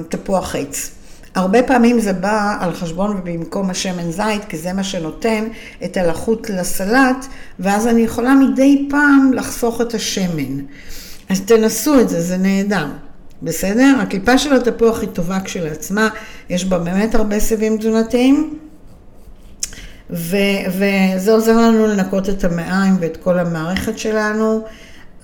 תפוח 0.08 0.54
עץ. 0.54 0.90
הרבה 1.34 1.62
פעמים 1.62 2.00
זה 2.00 2.12
בא 2.12 2.56
על 2.60 2.72
חשבון 2.72 3.16
ובמקום 3.16 3.70
השמן 3.70 4.10
זית, 4.10 4.44
כי 4.48 4.58
זה 4.58 4.72
מה 4.72 4.84
שנותן 4.84 5.44
את 5.84 5.96
הלחות 5.96 6.50
לסלט, 6.50 7.26
ואז 7.60 7.86
אני 7.86 8.00
יכולה 8.00 8.34
מדי 8.34 8.88
פעם 8.90 9.32
לחסוך 9.34 9.80
את 9.80 9.94
השמן. 9.94 10.58
אז 11.28 11.40
תנסו 11.40 12.00
את 12.00 12.08
זה, 12.08 12.20
זה 12.20 12.36
נהדר. 12.36 12.86
בסדר? 13.42 13.96
הקליפה 14.00 14.38
של 14.38 14.54
התפוח 14.54 15.00
היא 15.00 15.08
טובה 15.08 15.40
כשלעצמה, 15.40 16.08
יש 16.50 16.64
בה 16.64 16.78
באמת 16.78 17.14
הרבה 17.14 17.40
סיבים 17.40 17.78
תזונתיים, 17.78 18.58
ו- 20.10 20.36
וזה 20.68 21.32
עוזר 21.32 21.56
לנו 21.56 21.86
לנקות 21.86 22.28
את 22.28 22.44
המעיים 22.44 22.96
ואת 23.00 23.16
כל 23.16 23.38
המערכת 23.38 23.98
שלנו, 23.98 24.64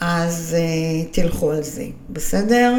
אז 0.00 0.56
uh, 0.56 1.14
תלכו 1.14 1.50
על 1.50 1.62
זה, 1.62 1.85
בסדר? 2.11 2.75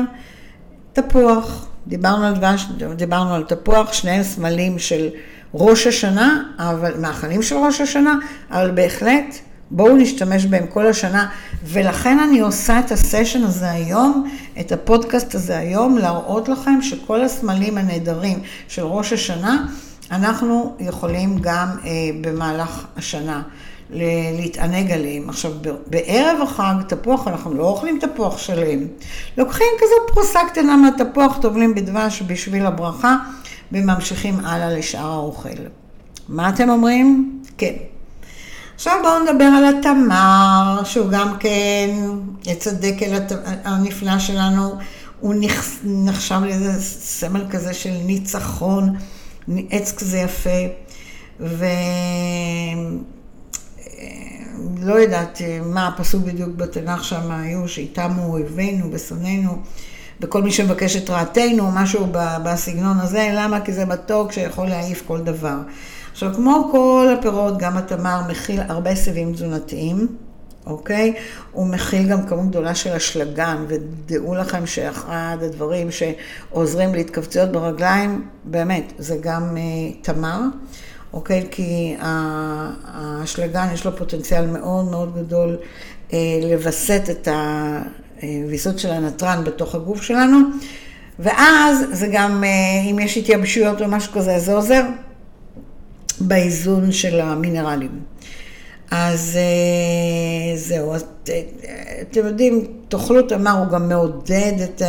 תפוח, 0.93 1.67
דיברנו 1.87 2.25
על 2.25 2.35
דבש, 2.35 2.65
דיברנו 2.95 3.35
על 3.35 3.43
תפוח, 3.43 3.93
שני 3.93 4.23
סמלים 4.23 4.79
של 4.79 5.09
ראש 5.53 5.87
השנה, 5.87 6.43
אבל 6.57 6.97
מאכלים 6.99 7.41
של 7.41 7.55
ראש 7.55 7.81
השנה, 7.81 8.15
אבל 8.51 8.71
בהחלט 8.71 9.35
בואו 9.75 9.95
נשתמש 9.95 10.45
בהם 10.45 10.67
כל 10.67 10.87
השנה, 10.87 11.27
ולכן 11.63 12.19
אני 12.19 12.39
עושה 12.39 12.79
את 12.79 12.91
הסשן 12.91 13.43
הזה 13.43 13.71
היום, 13.71 14.29
את 14.59 14.71
הפודקאסט 14.71 15.35
הזה 15.35 15.57
היום, 15.57 15.97
להראות 15.97 16.49
לכם 16.49 16.81
שכל 16.81 17.21
הסמלים 17.21 17.77
הנהדרים 17.77 18.39
של 18.67 18.83
ראש 18.83 19.13
השנה, 19.13 19.65
אנחנו 20.11 20.75
יכולים 20.79 21.37
גם 21.41 21.67
אה, 21.85 21.91
במהלך 22.21 22.85
השנה 22.97 23.41
להתענג 24.39 24.91
עליהם. 24.91 25.29
עכשיו, 25.29 25.51
בערב 25.87 26.41
החג, 26.43 26.73
תפוח, 26.87 27.27
אנחנו 27.27 27.53
לא 27.53 27.63
אוכלים 27.63 27.99
תפוח 28.01 28.37
שלם. 28.37 28.79
לוקחים 29.37 29.67
כזו 29.77 30.13
פרוסה 30.13 30.39
קטנה 30.51 30.77
מהתפוח, 30.77 31.37
טובלים 31.41 31.75
בדבש 31.75 32.21
בשביל 32.27 32.65
הברכה, 32.65 33.15
וממשיכים 33.71 34.39
הלאה 34.45 34.73
לשאר 34.73 35.11
האוכל. 35.11 35.49
מה 36.29 36.49
אתם 36.49 36.69
אומרים? 36.69 37.39
כן. 37.57 37.73
עכשיו 38.75 38.93
בואו 39.03 39.19
נדבר 39.19 39.43
על 39.43 39.65
התמר, 39.65 40.81
שהוא 40.83 41.09
גם 41.09 41.37
כן 41.39 41.89
עץ 42.45 42.67
הדקל 42.67 43.19
הנפלא 43.63 44.19
שלנו, 44.19 44.75
הוא 45.19 45.35
נחשב 45.83 46.41
לאיזה 46.45 46.81
סמל 46.81 47.45
כזה 47.49 47.73
של 47.73 47.91
ניצחון, 48.05 48.95
עץ 49.69 49.91
כזה 49.91 50.17
יפה, 50.17 50.49
ולא 51.39 51.63
יודעת 54.93 55.41
מה 55.65 55.87
הפסוק 55.87 56.23
בדיוק 56.23 56.49
בתנ"ך 56.55 57.03
שם 57.03 57.31
היו, 57.31 57.67
שאיתם 57.67 58.11
הוא 58.11 58.33
אויבינו 58.33 58.87
ושונאינו. 58.91 59.57
וכל 60.21 60.43
מי 60.43 60.51
שמבקש 60.51 60.95
את 60.95 61.09
רעתנו, 61.09 61.71
משהו 61.71 62.07
בסגנון 62.43 62.99
הזה, 62.99 63.29
למה? 63.33 63.61
כי 63.61 63.73
זה 63.73 63.85
מתוק 63.85 64.31
שיכול 64.31 64.67
להעיף 64.67 65.03
כל 65.07 65.21
דבר. 65.21 65.57
עכשיו, 66.15 66.33
כמו 66.35 66.67
כל 66.71 67.15
הפירות, 67.19 67.57
גם 67.57 67.77
התמר 67.77 68.21
מכיל 68.29 68.61
הרבה 68.67 68.95
סיבים 68.95 69.33
תזונתיים, 69.33 70.07
אוקיי? 70.65 71.13
הוא 71.51 71.67
מכיל 71.67 72.07
גם 72.07 72.27
כמות 72.27 72.49
גדולה 72.49 72.75
של 72.75 72.89
אשלגן, 72.89 73.65
ודעו 73.67 74.35
לכם 74.35 74.65
שאחד 74.65 75.37
הדברים 75.41 75.87
שעוזרים 75.91 76.95
להתכווצויות 76.95 77.51
ברגליים, 77.51 78.27
באמת, 78.43 78.93
זה 78.97 79.17
גם 79.21 79.57
uh, 79.57 80.05
תמר, 80.05 80.39
אוקיי? 81.13 81.47
כי 81.51 81.95
האשלגן 81.99 83.67
יש 83.73 83.85
לו 83.85 83.97
פוטנציאל 83.97 84.45
מאוד 84.47 84.85
מאוד 84.85 85.15
גדול 85.15 85.57
uh, 86.09 86.13
לווסת 86.51 87.03
את 87.09 87.27
הוויסות 88.21 88.79
של 88.79 88.91
הנתרן 88.91 89.43
בתוך 89.45 89.75
הגוף 89.75 90.01
שלנו, 90.01 90.37
ואז 91.19 91.85
זה 91.91 92.07
גם, 92.11 92.43
uh, 92.43 92.91
אם 92.91 92.99
יש 92.99 93.17
התייבשויות 93.17 93.81
או 93.81 93.87
משהו 93.87 94.13
כזה, 94.13 94.39
זה 94.39 94.53
עוזר. 94.53 94.83
באיזון 96.21 96.91
של 96.91 97.19
המינרלים. 97.19 97.99
אז 98.91 99.37
אה, 99.37 100.57
זהו, 100.57 100.93
אז 100.93 101.05
אה, 101.29 101.41
אתם 102.01 102.25
יודעים, 102.25 102.67
תאכלו 102.87 103.21
תמר 103.21 103.51
הוא 103.51 103.67
גם 103.67 103.89
מעודד 103.89 104.53
את 104.63 104.81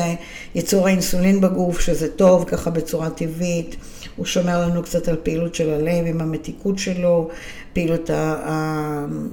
יצור 0.54 0.86
האינסולין 0.86 1.40
בגוף, 1.40 1.80
שזה 1.80 2.08
טוב 2.08 2.44
ככה 2.44 2.70
בצורה 2.70 3.10
טבעית. 3.10 3.76
הוא 4.16 4.26
שומר 4.26 4.60
לנו 4.60 4.82
קצת 4.82 5.08
על 5.08 5.16
פעילות 5.22 5.54
של 5.54 5.70
הלב 5.70 6.06
עם 6.06 6.20
המתיקות 6.20 6.78
שלו, 6.78 7.28
פעילות 7.72 8.10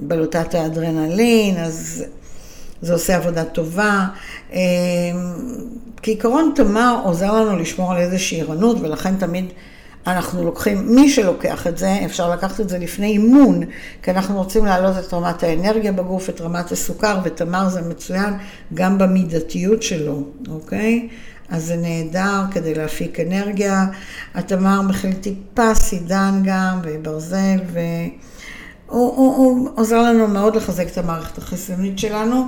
בלוטת 0.00 0.54
האדרנלין, 0.54 1.56
אז 1.56 2.04
זה 2.82 2.92
עושה 2.92 3.16
עבודה 3.16 3.44
טובה. 3.44 4.06
אה, 4.52 4.60
כעיקרון 6.02 6.52
תמר 6.54 7.00
עוזר 7.04 7.32
לנו 7.32 7.58
לשמור 7.58 7.92
על 7.92 8.00
איזושהי 8.00 8.40
ערנות, 8.40 8.76
ולכן 8.80 9.16
תמיד... 9.16 9.44
אנחנו 10.06 10.44
לוקחים, 10.44 10.94
מי 10.94 11.10
שלוקח 11.10 11.66
את 11.66 11.78
זה, 11.78 11.98
אפשר 12.04 12.30
לקחת 12.30 12.60
את 12.60 12.68
זה 12.68 12.78
לפני 12.78 13.06
אימון, 13.06 13.60
כי 14.02 14.10
אנחנו 14.10 14.36
רוצים 14.36 14.64
להעלות 14.64 14.98
את 14.98 15.14
רמת 15.14 15.42
האנרגיה 15.42 15.92
בגוף, 15.92 16.28
את 16.28 16.40
רמת 16.40 16.72
הסוכר, 16.72 17.18
ותמר 17.24 17.68
זה 17.68 17.82
מצוין 17.82 18.34
גם 18.74 18.98
במידתיות 18.98 19.82
שלו, 19.82 20.22
אוקיי? 20.48 21.08
אז 21.48 21.64
זה 21.64 21.76
נהדר 21.76 22.42
כדי 22.50 22.74
להפיק 22.74 23.20
אנרגיה. 23.20 23.86
התמר 24.34 24.82
מכיל 24.82 25.12
טיפה 25.12 25.74
סידן 25.74 26.42
גם, 26.44 26.80
וברזל, 26.82 27.58
והוא 27.72 29.16
הוא, 29.16 29.36
הוא 29.36 29.70
עוזר 29.74 30.02
לנו 30.02 30.28
מאוד 30.28 30.56
לחזק 30.56 30.86
את 30.92 30.98
המערכת 30.98 31.38
החיסונית 31.38 31.98
שלנו. 31.98 32.46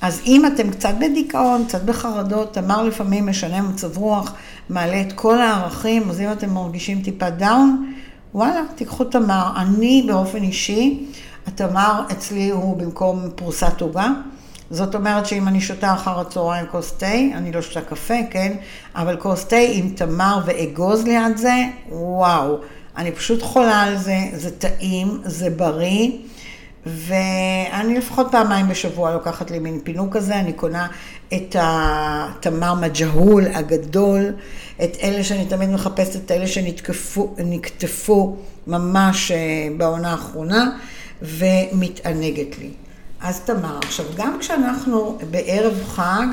אז 0.00 0.20
אם 0.26 0.46
אתם 0.46 0.70
קצת 0.70 0.94
בדיכאון, 1.00 1.64
קצת 1.64 1.82
בחרדות, 1.82 2.54
תמר 2.54 2.82
לפעמים 2.82 3.26
משנה 3.26 3.62
מצב 3.62 3.96
רוח, 3.96 4.34
מעלה 4.68 5.00
את 5.00 5.12
כל 5.12 5.40
הערכים, 5.40 6.10
אז 6.10 6.20
אם 6.20 6.32
אתם 6.32 6.50
מרגישים 6.50 7.02
טיפה 7.02 7.30
דאון, 7.30 7.92
וואלה, 8.34 8.62
תיקחו 8.74 9.04
תמר. 9.04 9.52
אני 9.56 10.04
באופן 10.06 10.42
אישי, 10.42 11.06
התמר 11.46 12.02
אצלי 12.12 12.50
הוא 12.50 12.76
במקום 12.76 13.20
פרוסת 13.34 13.80
עוגה. 13.80 14.08
זאת 14.70 14.94
אומרת 14.94 15.26
שאם 15.26 15.48
אני 15.48 15.60
שותה 15.60 15.94
אחר 15.94 16.20
הצהריים 16.20 16.66
כוס 16.70 16.92
תה, 16.92 17.14
אני 17.34 17.52
לא 17.52 17.62
שותה 17.62 17.80
קפה, 17.80 18.14
כן? 18.30 18.52
אבל 18.94 19.16
כוס 19.16 19.44
תה 19.44 19.56
עם 19.72 19.88
תמר 19.88 20.40
ואגוז 20.46 21.04
ליד 21.04 21.36
זה, 21.36 21.54
וואו. 21.90 22.58
אני 22.96 23.12
פשוט 23.12 23.42
חולה 23.42 23.82
על 23.82 23.96
זה, 23.96 24.16
זה 24.32 24.50
טעים, 24.50 25.20
זה 25.24 25.50
בריא. 25.50 26.10
ואני 26.86 27.98
לפחות 27.98 28.26
פעמיים 28.30 28.68
בשבוע 28.68 29.12
לוקחת 29.12 29.50
לי 29.50 29.58
מין 29.58 29.80
פינוק 29.84 30.16
כזה, 30.16 30.40
אני 30.40 30.52
קונה 30.52 30.86
את 31.34 31.56
התמר 31.58 32.74
מג'הול 32.74 33.44
הגדול, 33.54 34.32
את 34.84 34.96
אלה 35.02 35.24
שאני 35.24 35.46
תמיד 35.46 35.70
מחפשת, 35.70 36.16
את 36.16 36.30
אלה 36.30 36.46
שנקטפו 36.46 38.36
ממש 38.66 39.30
אה, 39.30 39.68
בעונה 39.76 40.10
האחרונה, 40.10 40.70
ומתענגת 41.22 42.58
לי. 42.58 42.70
אז 43.20 43.40
תמר, 43.40 43.78
עכשיו 43.82 44.06
גם 44.16 44.36
כשאנחנו 44.40 45.18
בערב 45.30 45.84
חג, 45.86 46.26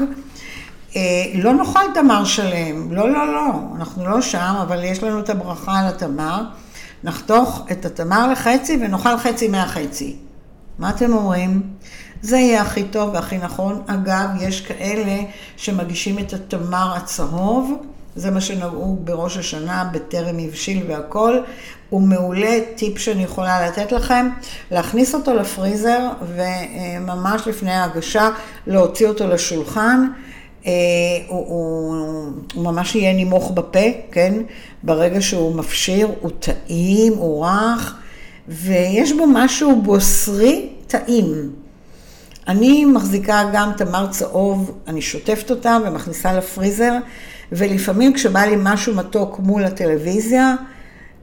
לא 1.34 1.54
נאכל 1.54 1.94
תמר 1.94 2.26
שלם, 2.26 2.94
לא, 2.94 3.10
לא, 3.10 3.34
לא, 3.34 3.50
אנחנו 3.76 4.10
לא 4.10 4.22
שם, 4.22 4.56
אבל 4.62 4.84
יש 4.84 5.04
לנו 5.04 5.20
את 5.20 5.30
הברכה 5.30 5.80
על 5.80 5.88
התמר. 5.88 6.42
נחתוך 7.04 7.66
את 7.72 7.86
התמר 7.86 8.32
לחצי 8.32 8.78
ונאכל 8.82 9.18
חצי 9.18 9.48
מהחצי. 9.48 10.16
מה 10.80 10.90
אתם 10.90 11.14
אומרים? 11.14 11.62
זה 12.22 12.38
יהיה 12.38 12.62
הכי 12.62 12.84
טוב 12.84 13.10
והכי 13.14 13.38
נכון. 13.38 13.82
אגב, 13.88 14.30
יש 14.42 14.62
כאלה 14.62 15.18
שמגישים 15.58 16.20
את 16.20 16.34
התמר 16.34 16.94
הצהוב, 16.96 17.74
זה 18.16 18.32
מה 18.32 18.42
שנגעו 18.42 18.98
בראש 19.04 19.38
השנה, 19.38 19.90
בטרם 19.94 20.36
הבשיל 20.40 20.84
והכל. 20.88 21.38
הוא 21.90 22.02
מעולה, 22.02 22.60
טיפ 22.76 22.98
שאני 22.98 23.24
יכולה 23.24 23.68
לתת 23.68 23.92
לכם, 23.92 24.30
להכניס 24.72 25.16
אותו 25.16 25.34
לפריזר 25.34 26.10
וממש 26.36 27.48
לפני 27.48 27.72
ההגשה 27.72 28.30
להוציא 28.68 29.08
אותו 29.08 29.28
לשולחן. 29.28 30.08
הוא, 30.64 30.72
הוא, 31.28 31.96
הוא 32.54 32.64
ממש 32.64 32.96
יהיה 32.96 33.14
נימוך 33.14 33.52
בפה, 33.52 33.80
כן? 34.12 34.34
ברגע 34.84 35.22
שהוא 35.22 35.56
מפשיר, 35.56 36.10
הוא 36.22 36.32
טעים, 36.40 37.14
הוא 37.14 37.46
רך, 37.46 37.96
ויש 38.48 39.12
בו 39.14 39.28
משהו 39.28 39.82
בוסרי 39.82 40.70
טעים. 40.88 41.52
אני 42.48 42.86
מחזיקה 42.86 43.50
גם 43.54 43.72
תמר 43.78 44.08
צהוב, 44.12 44.78
אני 44.88 45.02
שוטפת 45.02 45.52
אותה 45.52 45.78
ומכניסה 45.86 46.34
לפריזר, 46.34 46.94
ולפעמים 47.52 48.14
כשבא 48.14 48.40
לי 48.40 48.56
משהו 48.60 48.96
מתוק 48.96 49.40
מול 49.40 49.64
הטלוויזיה, 49.64 50.56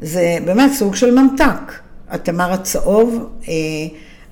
זה 0.02 0.38
באמת 0.44 0.72
סוג 0.72 0.94
של 0.94 1.20
ממתק, 1.20 1.72
התמר 2.08 2.52
הצהוב, 2.52 3.28
אה, 3.48 3.52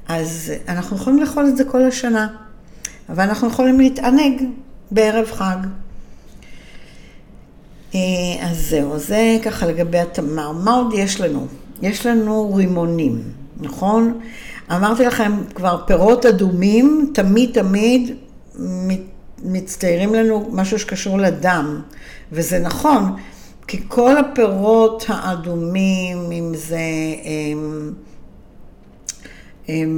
אז 0.09 0.53
אנחנו 0.69 0.97
יכולים 0.97 1.19
לאכול 1.19 1.47
את 1.47 1.57
זה 1.57 1.65
כל 1.65 1.85
השנה, 1.85 2.29
אבל 3.09 3.25
אנחנו 3.25 3.49
יכולים 3.49 3.81
להתענג 3.81 4.43
בערב 4.91 5.31
חג. 5.31 5.57
אה, 7.95 8.01
אז 8.41 8.57
זהו, 8.71 8.99
זה 8.99 9.37
ככה 9.43 9.67
לגבי 9.67 9.99
התמר. 9.99 10.53
מה 10.53 10.75
עוד 10.75 10.93
יש 10.95 11.21
לנו? 11.21 11.47
יש 11.83 12.07
לנו 12.07 12.55
רימונים, 12.55 13.23
נכון? 13.61 14.21
אמרתי 14.73 15.05
לכם 15.05 15.33
כבר, 15.55 15.83
פירות 15.87 16.27
אדומים 16.27 17.11
תמיד 17.15 17.51
תמיד 17.53 18.15
מצטיירים 19.43 20.15
לנו 20.15 20.49
משהו 20.53 20.79
שקשור 20.79 21.19
לדם, 21.19 21.81
וזה 22.33 22.59
נכון, 22.59 23.03
כי 23.67 23.81
כל 23.89 24.17
הפירות 24.17 25.05
האדומים, 25.09 26.33
אם 26.33 26.53
זה, 26.55 26.79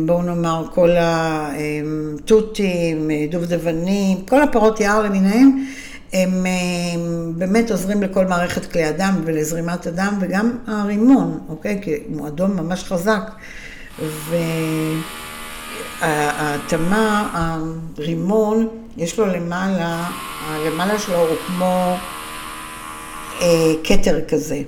בואו 0.07 0.23
נאמר, 0.23 0.65
כל 0.75 0.91
התותים, 1.01 3.11
דובדבנים, 3.31 4.19
כל 4.29 4.43
הפירות 4.43 4.81
יער 4.81 5.03
למיניהם, 5.03 5.65
הם 6.13 6.47
באמת 7.37 7.71
עוזרים 7.71 8.03
לכל 8.03 8.27
מערכת 8.27 8.73
כלי 8.73 8.85
הדם 8.85 9.21
ולזרימת 9.25 9.87
הדם, 9.87 10.19
וגם 10.21 10.59
הרימון, 10.67 11.41
אוקיי? 11.49 11.79
כי 11.83 11.95
הוא 12.15 12.29
אדום 12.29 12.57
ממש 12.57 12.85
חזק. 12.85 13.31
והתמר, 16.01 17.23
הרימון, 17.33 18.69
יש 18.97 19.19
לו 19.19 19.27
למעלה, 19.27 20.11
למעלה 20.67 20.99
שלו 20.99 21.19
הוא 21.19 21.37
כמו 21.47 21.97
אה, 23.41 23.73
כתר 23.85 24.21
כזה, 24.29 24.63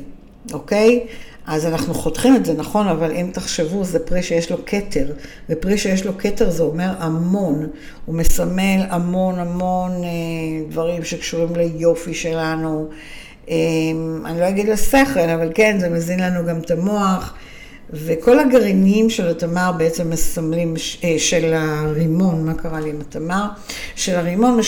אוקיי? 0.52 1.06
אז 1.46 1.66
אנחנו 1.66 1.94
חותכים 1.94 2.36
את 2.36 2.44
זה, 2.44 2.52
נכון, 2.52 2.88
אבל 2.88 3.12
אם 3.12 3.30
תחשבו, 3.32 3.84
זה 3.84 3.98
פרי 3.98 4.22
שיש 4.22 4.50
לו 4.50 4.56
כתר, 4.66 5.12
ופרי 5.50 5.78
שיש 5.78 6.06
לו 6.06 6.18
כתר 6.18 6.50
זה 6.50 6.62
אומר 6.62 6.90
המון, 6.98 7.66
הוא 8.06 8.14
מסמל 8.14 8.86
המון 8.88 9.38
המון 9.38 9.90
אה, 10.04 10.08
דברים 10.68 11.04
שקשורים 11.04 11.56
ליופי 11.56 12.14
שלנו. 12.14 12.88
אה, 13.48 13.54
אני 14.24 14.40
לא 14.40 14.48
אגיד 14.48 14.68
לשכל, 14.68 15.28
אבל 15.34 15.50
כן, 15.54 15.76
זה 15.80 15.88
מזין 15.88 16.20
לנו 16.20 16.46
גם 16.46 16.58
את 16.58 16.70
המוח. 16.70 17.34
וכל 17.92 18.38
הגרעינים 18.38 19.10
של 19.10 19.28
התמר 19.28 19.72
בעצם 19.76 20.10
מסמלים, 20.10 20.74
אה, 21.04 21.14
של 21.18 21.54
הרימון, 21.54 22.46
מה 22.46 22.54
קרה 22.54 22.80
לי 22.80 22.90
עם 22.90 23.00
התמר? 23.00 23.46
של 23.96 24.16
הרימון, 24.16 24.60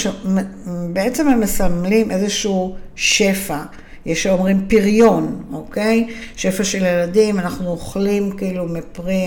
בעצם 0.92 1.28
הם 1.28 1.40
מסמלים 1.40 2.10
איזשהו 2.10 2.76
שפע. 2.96 3.58
יש 4.06 4.22
שאומרים 4.22 4.66
פריון, 4.68 5.42
אוקיי? 5.52 6.06
שפע 6.36 6.64
של 6.64 6.84
ילדים, 6.84 7.38
אנחנו 7.38 7.70
אוכלים 7.70 8.30
כאילו 8.36 8.66
מפרי 8.68 9.26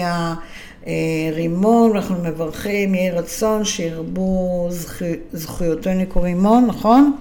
הרימון, 0.85 1.95
אנחנו 1.95 2.15
מברכים, 2.23 2.95
יהי 2.95 3.11
רצון 3.11 3.65
שירבו 3.65 4.69
זכויותינו 5.33 6.09
כרימון, 6.09 6.65
נכון? 6.65 7.15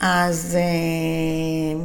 אז 0.00 0.56
אה, 0.60 1.84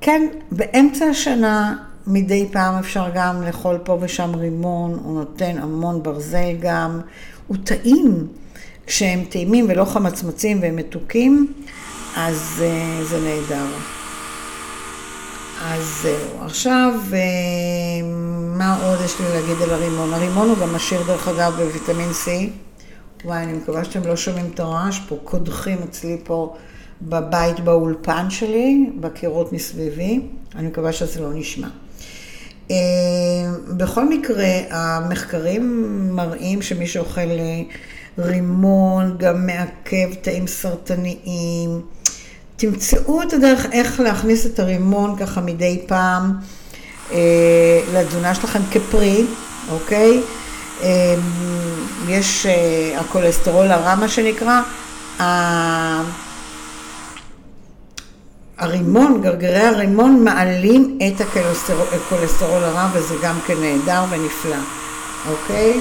כן, 0.00 0.26
באמצע 0.50 1.04
השנה 1.04 1.76
מדי 2.06 2.46
פעם 2.52 2.78
אפשר 2.78 3.10
גם 3.14 3.42
לאכול 3.42 3.78
פה 3.84 3.98
ושם 4.00 4.34
רימון, 4.34 5.00
הוא 5.04 5.14
נותן 5.18 5.58
המון 5.58 6.02
ברזל 6.02 6.56
גם, 6.60 7.00
הוא 7.46 7.56
טעים. 7.64 8.26
כשהם 8.88 9.24
טעימים 9.28 9.66
ולא 9.68 9.84
חמצמצים 9.84 10.62
והם 10.62 10.76
מתוקים, 10.76 11.52
אז 12.16 12.62
uh, 12.64 13.04
זה 13.04 13.20
נהדר. 13.20 13.97
אז 15.62 16.00
זהו. 16.02 16.44
עכשיו, 16.44 16.92
uh, 17.10 17.14
מה 18.58 18.82
עוד 18.82 18.98
יש 19.04 19.20
לי 19.20 19.26
להגיד 19.28 19.62
על 19.62 19.70
הרימון? 19.70 20.14
הרימון 20.14 20.48
הוא 20.48 20.58
גם 20.58 20.74
עשיר 20.74 21.02
דרך 21.06 21.28
אגב 21.28 21.52
בוויטמין 21.52 22.10
C. 22.24 22.28
וואי, 23.24 23.42
אני 23.42 23.52
מקווה 23.52 23.84
שאתם 23.84 24.08
לא 24.08 24.16
שומעים 24.16 24.50
את 24.54 24.60
הרעש 24.60 25.00
פה, 25.08 25.16
קודחים 25.24 25.78
אצלי 25.88 26.16
פה 26.24 26.56
בבית 27.02 27.60
באולפן 27.60 28.30
שלי, 28.30 28.90
בקירות 29.00 29.52
מסביבי. 29.52 30.20
אני 30.54 30.68
מקווה 30.68 30.92
שזה 30.92 31.20
לא 31.20 31.34
נשמע. 31.34 31.68
אה, 32.70 32.76
בכל 33.76 34.08
מקרה, 34.08 34.48
המחקרים 34.70 35.92
מראים 36.16 36.62
שמי 36.62 36.86
שאוכל 36.86 37.20
אה, 37.20 37.62
רימון 38.18 39.16
גם 39.18 39.46
מעכב 39.46 40.14
תאים 40.20 40.46
סרטניים. 40.46 41.82
תמצאו 42.58 43.22
את 43.22 43.32
הדרך 43.32 43.66
איך 43.72 44.00
להכניס 44.00 44.46
את 44.46 44.58
הרימון 44.58 45.16
ככה 45.16 45.40
מדי 45.40 45.82
פעם 45.86 46.32
אה, 47.12 47.80
לתזונה 47.92 48.34
שלכם 48.34 48.60
כפרי, 48.70 49.26
אוקיי? 49.70 50.22
אה, 50.82 51.14
יש 52.08 52.46
אה, 52.46 53.00
הכולסטרול 53.00 53.72
הרע, 53.72 53.94
מה 53.94 54.08
שנקרא. 54.08 54.60
הרימון, 58.58 59.22
גרגרי 59.22 59.66
הרימון 59.66 60.24
מעלים 60.24 60.98
את 61.08 61.20
הכולסטרול 61.20 62.64
הרע 62.64 62.88
וזה 62.92 63.14
גם 63.22 63.38
כן 63.46 63.54
נהדר 63.60 64.04
ונפלא, 64.10 64.56
אוקיי? 65.30 65.80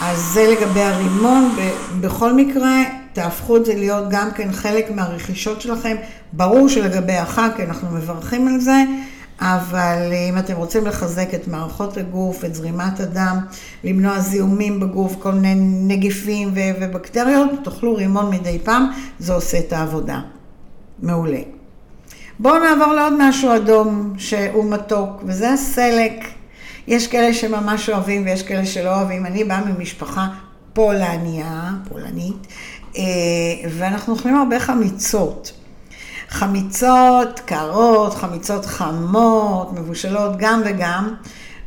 אז 0.00 0.18
זה 0.18 0.54
לגבי 0.56 0.80
הרימון, 0.80 1.56
בכל 2.00 2.32
מקרה 2.32 2.82
תהפכו 3.12 3.56
את 3.56 3.64
זה 3.64 3.74
להיות 3.74 4.04
גם 4.10 4.30
כן 4.34 4.52
חלק 4.52 4.90
מהרכישות 4.90 5.60
שלכם. 5.60 5.96
ברור 6.32 6.68
שלגבי 6.68 7.16
החג, 7.16 7.50
אנחנו 7.60 7.88
מברכים 7.90 8.48
על 8.48 8.60
זה, 8.60 8.84
אבל 9.40 10.12
אם 10.30 10.38
אתם 10.38 10.56
רוצים 10.56 10.86
לחזק 10.86 11.34
את 11.34 11.48
מערכות 11.48 11.96
הגוף, 11.96 12.44
את 12.44 12.54
זרימת 12.54 13.00
הדם, 13.00 13.38
למנוע 13.84 14.20
זיהומים 14.20 14.80
בגוף, 14.80 15.16
כל 15.18 15.32
מיני 15.32 15.54
נגיפים 15.94 16.50
ובקטריות, 16.54 17.50
תאכלו 17.64 17.94
רימון 17.94 18.30
מדי 18.30 18.58
פעם, 18.64 18.90
זה 19.18 19.32
עושה 19.32 19.58
את 19.58 19.72
העבודה. 19.72 20.20
מעולה. 21.02 21.40
בואו 22.38 22.58
נעבור 22.58 22.94
לעוד 22.94 23.12
משהו 23.18 23.56
אדום 23.56 24.14
שהוא 24.18 24.70
מתוק, 24.70 25.22
וזה 25.26 25.52
הסלק. 25.52 26.37
יש 26.88 27.06
כאלה 27.06 27.34
שממש 27.34 27.88
אוהבים 27.88 28.24
ויש 28.24 28.42
כאלה 28.42 28.66
שלא 28.66 28.94
אוהבים. 28.94 29.26
אני 29.26 29.44
באה 29.44 29.64
ממשפחה 29.64 30.28
פולניה, 30.72 31.70
פולנית, 31.88 32.46
אה, 32.96 33.02
ואנחנו 33.70 34.12
אוכלים 34.14 34.36
הרבה 34.36 34.60
חמיצות. 34.60 35.52
חמיצות 36.28 37.40
קרות, 37.40 38.14
חמיצות 38.14 38.66
חמות, 38.66 39.72
מבושלות 39.72 40.32
גם 40.38 40.62
וגם, 40.64 41.14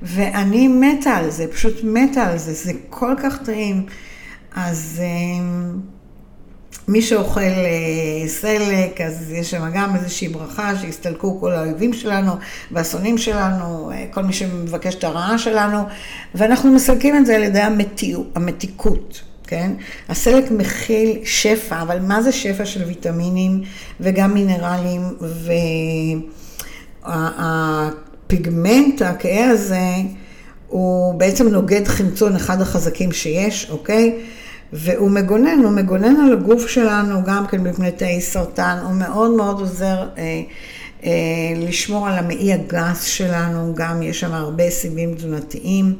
ואני 0.01 0.67
מתה 0.67 1.10
על 1.10 1.29
זה, 1.29 1.47
פשוט 1.51 1.73
מתה 1.84 2.23
על 2.23 2.38
זה, 2.38 2.53
זה 2.53 2.71
כל 2.89 3.15
כך 3.23 3.38
טעים. 3.38 3.86
אז 4.55 5.01
אה, 5.03 5.45
מי 6.91 7.01
שאוכל 7.01 7.39
אה, 7.41 8.27
סלק, 8.27 9.01
אז 9.01 9.32
יש 9.32 9.51
שם 9.51 9.71
גם 9.73 9.95
איזושהי 9.95 10.27
ברכה 10.27 10.75
שיסתלקו 10.75 11.39
כל 11.39 11.51
האויבים 11.51 11.93
שלנו 11.93 12.32
והשונאים 12.71 13.17
שלנו, 13.17 13.91
אה, 13.91 14.06
כל 14.12 14.23
מי 14.23 14.34
שמבקש 14.34 14.95
את 14.95 15.04
הרעה 15.04 15.38
שלנו, 15.38 15.77
ואנחנו 16.36 16.71
מסלקים 16.71 17.15
את 17.15 17.25
זה 17.25 17.36
על 17.36 17.43
ידי 17.43 17.62
המתיקות. 18.36 19.21
כן? 19.47 19.71
הסלק 20.10 20.51
מכיל 20.51 21.19
שפע, 21.23 21.82
אבל 21.82 21.99
מה 21.99 22.21
זה 22.21 22.32
שפע 22.32 22.65
של 22.65 22.84
ויטמינים 22.84 23.62
וגם 23.99 24.34
מינרלים, 24.34 25.01
והפיגמנט, 28.27 29.01
הכהה 29.01 29.49
הזה, 29.49 29.82
הוא 30.67 31.13
בעצם 31.13 31.47
נוגד 31.47 31.88
חמצון 31.88 32.36
אחד 32.36 32.62
החזקים 32.62 33.12
שיש, 33.12 33.67
אוקיי? 33.69 34.15
והוא 34.73 35.12
מגונן, 35.12 35.60
הוא 35.63 35.71
מגונן 35.71 36.15
על 36.15 36.34
הגוף 36.34 36.67
שלנו 36.67 37.23
גם 37.23 37.47
כן 37.47 37.62
מפני 37.62 37.91
תאי 37.91 38.21
סרטן, 38.21 38.77
הוא 38.84 38.93
מאוד 38.93 39.31
מאוד 39.31 39.60
עוזר 39.60 40.07
אה, 40.17 40.41
אה, 41.03 41.12
לשמור 41.57 42.07
על 42.07 42.17
המעי 42.17 42.53
הגס 42.53 43.03
שלנו, 43.03 43.73
גם 43.75 44.01
יש 44.01 44.19
שם 44.19 44.34
הרבה 44.34 44.69
סיבים 44.69 45.15
תזונתיים. 45.15 45.95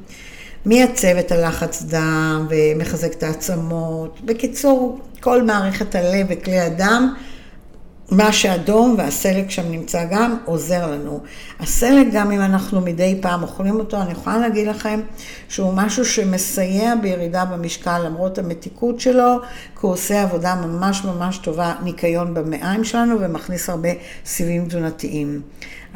מייצב 0.65 1.15
את 1.19 1.31
הלחץ 1.31 1.84
דם 1.84 2.47
ומחזק 2.49 3.13
את 3.13 3.23
העצמות. 3.23 4.21
בקיצור, 4.25 4.99
כל 5.19 5.43
מערכת 5.43 5.95
הלב 5.95 6.27
וכלי 6.29 6.60
הדם 6.60 7.13
מה 8.12 8.34
שאדום 8.34 8.95
והסלק 8.97 9.50
שם 9.50 9.71
נמצא 9.71 10.06
גם 10.12 10.38
עוזר 10.45 10.91
לנו. 10.91 11.19
הסלק 11.60 12.08
גם 12.12 12.32
אם 12.32 12.41
אנחנו 12.41 12.82
מדי 12.82 13.19
פעם 13.21 13.43
אוכלים 13.43 13.76
אותו, 13.76 14.02
אני 14.02 14.12
יכולה 14.12 14.38
להגיד 14.38 14.67
לכם 14.67 15.02
שהוא 15.50 15.74
משהו 15.74 16.06
שמסייע 16.06 16.95
בירידה 16.95 17.45
במשקל 17.45 18.00
למרות 18.06 18.38
המתיקות 18.38 19.00
שלו, 19.00 19.39
כי 19.41 19.80
הוא 19.82 19.91
עושה 19.91 20.21
עבודה 20.24 20.56
ממש 20.56 21.04
ממש 21.04 21.38
טובה, 21.38 21.74
ניקיון 21.84 22.34
במעיים 22.34 22.84
שלנו 22.84 23.15
ומכניס 23.19 23.69
הרבה 23.69 23.89
סיבים 24.26 24.65
תזונתיים. 24.65 25.41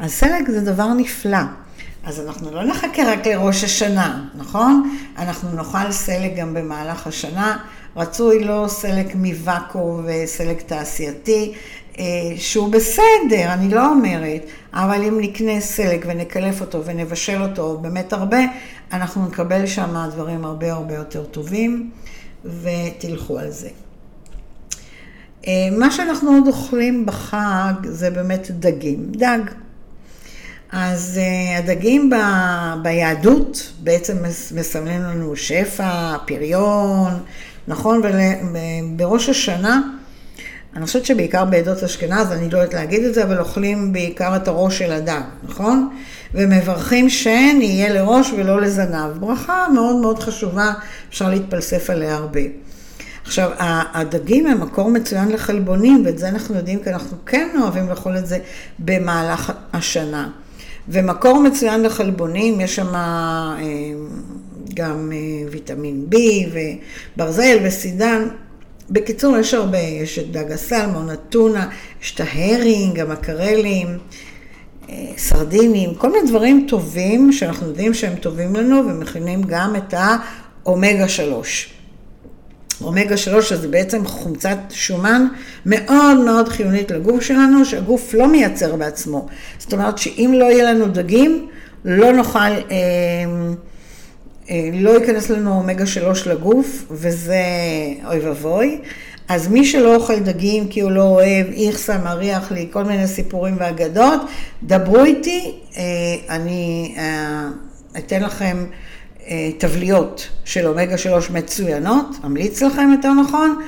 הסלק 0.00 0.50
זה 0.50 0.60
דבר 0.60 0.92
נפלא. 0.92 1.38
אז 2.04 2.20
אנחנו 2.20 2.50
לא 2.50 2.64
נחכה 2.64 3.12
רק 3.12 3.26
לראש 3.26 3.64
השנה, 3.64 4.24
נכון? 4.34 4.96
אנחנו 5.18 5.50
נאכל 5.56 5.92
סלק 5.92 6.36
גם 6.36 6.54
במהלך 6.54 7.06
השנה. 7.06 7.56
רצוי 7.96 8.44
לא 8.44 8.64
סלק 8.68 9.14
מוואקו 9.14 10.00
וסלק 10.04 10.62
תעשייתי, 10.62 11.54
שהוא 12.36 12.72
בסדר, 12.72 13.52
אני 13.52 13.68
לא 13.68 13.86
אומרת, 13.86 14.42
אבל 14.72 15.02
אם 15.02 15.20
נקנה 15.20 15.60
סלק 15.60 16.04
ונקלף 16.08 16.60
אותו 16.60 16.84
ונבשל 16.84 17.42
אותו 17.42 17.78
באמת 17.82 18.12
הרבה, 18.12 18.38
אנחנו 18.92 19.26
נקבל 19.26 19.66
שם 19.66 20.06
דברים 20.12 20.44
הרבה 20.44 20.72
הרבה 20.72 20.94
יותר 20.94 21.24
טובים, 21.24 21.90
ותלכו 22.44 23.38
על 23.38 23.50
זה. 23.50 23.68
אה, 25.46 25.52
מה 25.78 25.90
שאנחנו 25.90 26.30
עוד 26.30 26.46
אוכלים 26.46 27.06
בחג 27.06 27.72
זה 27.84 28.10
באמת 28.10 28.50
דגים. 28.50 29.06
דג. 29.10 29.38
אז 30.72 31.20
uh, 31.20 31.58
הדגים 31.58 32.10
ב, 32.10 32.14
ביהדות 32.82 33.72
בעצם 33.80 34.16
מסמלים 34.54 35.02
לנו 35.02 35.36
שפע, 35.36 36.16
פריון, 36.26 37.12
נכון? 37.68 38.02
ובראש 38.02 39.28
השנה, 39.28 39.80
אני 40.76 40.86
חושבת 40.86 41.04
שבעיקר 41.04 41.44
בעדות 41.44 41.82
אשכנז, 41.82 42.32
אני 42.32 42.50
לא 42.50 42.58
יודעת 42.58 42.74
להגיד 42.74 43.04
את 43.04 43.14
זה, 43.14 43.24
אבל 43.24 43.38
אוכלים 43.38 43.92
בעיקר 43.92 44.36
את 44.36 44.48
הראש 44.48 44.78
של 44.78 44.92
הדג, 44.92 45.20
נכון? 45.42 45.88
ומברכים 46.34 47.10
שן 47.10 47.58
יהיה 47.60 47.94
לראש 47.94 48.32
ולא 48.36 48.60
לזנב. 48.60 49.18
ברכה 49.20 49.66
מאוד 49.74 49.96
מאוד 49.96 50.18
חשובה, 50.18 50.72
אפשר 51.08 51.30
להתפלסף 51.30 51.90
עליה 51.90 52.14
הרבה. 52.14 52.40
עכשיו, 53.24 53.50
הדגים 53.94 54.46
הם 54.46 54.60
מקור 54.60 54.90
מצוין 54.90 55.28
לחלבונים, 55.28 56.02
ואת 56.06 56.18
זה 56.18 56.28
אנחנו 56.28 56.54
יודעים 56.54 56.82
כי 56.82 56.90
אנחנו 56.90 57.16
כן 57.26 57.48
אוהבים 57.62 57.88
לאכול 57.88 58.18
את 58.18 58.26
זה 58.26 58.38
במהלך 58.78 59.52
השנה. 59.72 60.30
ומקור 60.88 61.42
מצוין 61.42 61.82
לחלבונים, 61.82 62.60
יש 62.60 62.76
שם 62.76 62.94
אה, 62.94 63.56
גם 64.74 65.12
אה, 65.12 65.48
ויטמין 65.50 66.06
B 66.12 66.16
וברזל 67.16 67.58
וסידן. 67.64 68.28
בקיצור, 68.90 69.36
יש 69.36 69.54
הרבה, 69.54 69.78
יש 69.78 70.18
את 70.18 70.30
דג 70.30 70.52
הסלמון, 70.52 71.10
הטונה, 71.10 71.68
יש 72.02 72.14
את 72.14 72.20
ההרינג, 72.20 73.00
המקרלים, 73.00 73.98
אה, 74.88 74.94
סרדינים, 75.16 75.94
כל 75.94 76.12
מיני 76.12 76.28
דברים 76.28 76.66
טובים 76.68 77.32
שאנחנו 77.32 77.66
יודעים 77.66 77.94
שהם 77.94 78.14
טובים 78.14 78.56
לנו 78.56 78.76
ומכינים 78.76 79.42
גם 79.42 79.76
את 79.76 79.94
האומגה 79.96 81.08
3. 81.08 81.70
אומגה 82.80 83.16
3 83.16 83.52
זה 83.52 83.68
בעצם 83.68 84.06
חומצת 84.06 84.58
שומן 84.70 85.26
מאוד 85.66 86.20
מאוד 86.24 86.48
חיונית 86.48 86.90
לגוף 86.90 87.22
שלנו, 87.22 87.64
שהגוף 87.64 88.14
לא 88.14 88.28
מייצר 88.28 88.76
בעצמו. 88.76 89.26
זאת 89.58 89.72
אומרת 89.72 89.98
שאם 89.98 90.34
לא 90.38 90.44
יהיה 90.44 90.72
לנו 90.72 90.88
דגים, 90.88 91.48
לא 91.84 92.12
נוכל, 92.12 92.38
אה, 92.38 92.54
לא 94.72 94.90
ייכנס 94.90 95.30
לנו 95.30 95.58
אומגה 95.58 95.86
3 95.86 96.26
לגוף, 96.26 96.84
וזה 96.90 97.42
אוי 98.06 98.18
ואבוי. 98.18 98.80
אז 99.28 99.48
מי 99.48 99.64
שלא 99.64 99.94
אוכל 99.94 100.18
דגים 100.18 100.68
כי 100.68 100.80
הוא 100.80 100.90
לא 100.90 101.02
אוהב, 101.02 101.46
איכסה, 101.52 101.98
מריח 101.98 102.52
לי, 102.52 102.68
כל 102.70 102.84
מיני 102.84 103.06
סיפורים 103.06 103.56
ואגדות, 103.58 104.20
דברו 104.62 105.04
איתי, 105.04 105.54
אה, 105.76 105.82
אני 106.28 106.94
אה, 106.98 107.48
אתן 107.98 108.22
לכם 108.22 108.66
אה, 109.26 109.50
תבליות 109.58 110.28
של 110.44 110.66
אומגה 110.66 110.98
3 110.98 111.30
מצוינות, 111.30 112.16
אמליץ 112.24 112.62
לכם 112.62 112.88
יותר 112.92 113.12
נכון, 113.12 113.60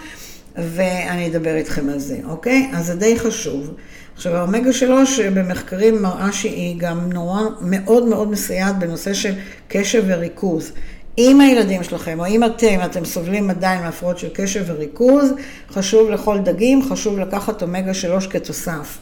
ואני 0.57 1.27
אדבר 1.27 1.57
איתכם 1.57 1.89
על 1.89 1.99
זה, 1.99 2.17
אוקיי? 2.25 2.71
אז 2.75 2.87
זה 2.87 2.95
די 2.95 3.19
חשוב. 3.19 3.75
עכשיו, 4.19 4.37
האומגה 4.37 4.73
3 4.73 5.21
במחקרים 5.21 6.03
מראה 6.03 6.33
שהיא 6.33 6.77
גם 6.79 7.13
נורא 7.13 7.43
מאוד 7.61 8.05
מאוד 8.05 8.31
מסייעת 8.31 8.79
בנושא 8.79 9.15
של 9.15 9.35
קשב 9.69 10.05
וריכוז. 10.07 10.73
אם 11.19 11.41
הילדים 11.41 11.83
שלכם, 11.83 12.21
או 12.21 12.27
אם 12.27 12.45
אתם, 12.45 12.79
אתם 12.85 13.05
סובלים 13.05 13.51
עדיין 13.51 13.83
מהפרעות 13.83 14.19
של 14.19 14.29
קשב 14.35 14.65
וריכוז, 14.67 15.33
חשוב 15.71 16.11
לאכול 16.11 16.39
דגים, 16.39 16.89
חשוב 16.91 17.19
לקחת 17.19 17.63
אומגה 17.63 17.95
3 17.95 18.27
כתוסף. 18.27 18.99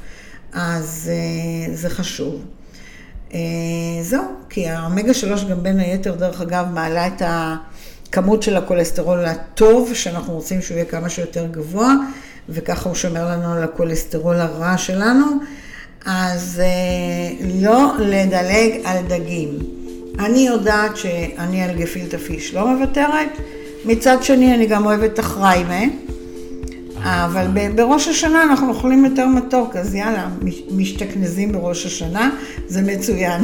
אז 0.53 1.11
אה, 1.13 1.75
זה 1.75 1.91
חשוב. 1.91 2.45
אה, 3.35 3.39
זהו, 4.03 4.25
כי 4.51 4.69
האומגה 4.69 5.15
3 5.15 5.45
גם 5.45 5.63
בין 5.63 5.81
היתר, 5.81 6.15
דרך 6.15 6.41
אגב, 6.41 6.67
מעלה 6.73 7.07
את 7.07 7.23
הכמות 7.25 8.43
של 8.43 8.57
הכולסטרול 8.57 9.25
הטוב, 9.25 9.95
שאנחנו 9.95 10.35
רוצים 10.35 10.63
שהוא 10.63 10.75
יהיה 10.75 10.85
כמה 10.85 11.09
שיותר 11.09 11.47
גבוה, 11.47 11.95
וככה 12.49 12.89
הוא 12.89 12.97
שומר 12.97 13.31
לנו 13.31 13.53
על 13.53 13.63
הכולסטרול 13.63 14.37
הרע 14.37 14.79
שלנו. 14.79 15.27
אז 16.07 16.63
אה, 16.65 17.47
לא 17.63 17.93
לדלג 17.99 18.81
על 18.85 19.03
דגים. 19.09 19.59
אני 20.19 20.39
יודעת 20.39 20.97
שאני 20.97 21.63
על 21.63 21.77
גפילטה 21.77 22.19
פיש 22.19 22.55
לא 22.55 22.69
מוותרת, 22.69 23.29
מצד 23.85 24.23
שני 24.23 24.55
אני 24.55 24.67
גם 24.67 24.87
אוהבת 24.87 25.13
את 25.13 25.19
החריימה. 25.19 25.81
אבל 27.05 27.47
בראש 27.75 28.09
השנה 28.09 28.43
אנחנו 28.43 28.69
אוכלים 28.69 29.05
יותר 29.05 29.27
מתוק, 29.27 29.77
אז 29.77 29.95
יאללה, 29.95 30.29
משתכנזים 30.71 31.53
בראש 31.53 31.87
השנה, 31.87 32.31
זה 32.67 32.83
מצוין. 32.83 33.43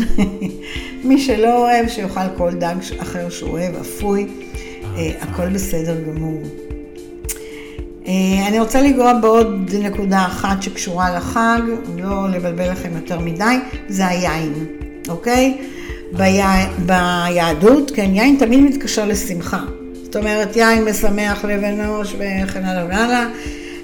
מי 1.05 1.21
שלא 1.21 1.59
אוהב, 1.59 1.89
שיאכל 1.89 2.37
כל 2.37 2.55
דג 2.55 2.75
אחר 2.99 3.31
שהוא 3.31 3.51
אוהב, 3.51 3.75
אפוי, 3.77 4.27
אה, 4.97 5.11
הכל 5.21 5.49
בסדר 5.49 5.97
גמור. 6.07 6.43
אה, 8.07 8.49
אני 8.49 8.61
רוצה 8.61 8.83
לגרוע 8.83 9.15
בעוד 9.15 9.71
נקודה 9.83 10.27
אחת 10.27 10.63
שקשורה 10.63 11.17
לחג, 11.17 11.61
לא 11.99 12.31
לבלבל 12.31 12.71
לכם 12.71 12.91
יותר 12.97 13.19
מדי, 13.19 13.57
זה 13.89 14.07
היין, 14.07 14.53
אוקיי? 15.09 15.59
ביהדות, 16.87 17.91
כן, 17.95 18.11
יין 18.15 18.37
תמיד 18.39 18.61
מתקשר 18.61 19.05
לשמחה. 19.05 19.61
זאת 20.05 20.17
אומרת, 20.17 20.57
יין 20.57 20.85
משמח 20.85 21.45
לב 21.45 21.65
אנוש 21.65 22.15
וכן 22.15 22.65
הלאה 22.65 22.87
והלאה. 22.89 23.29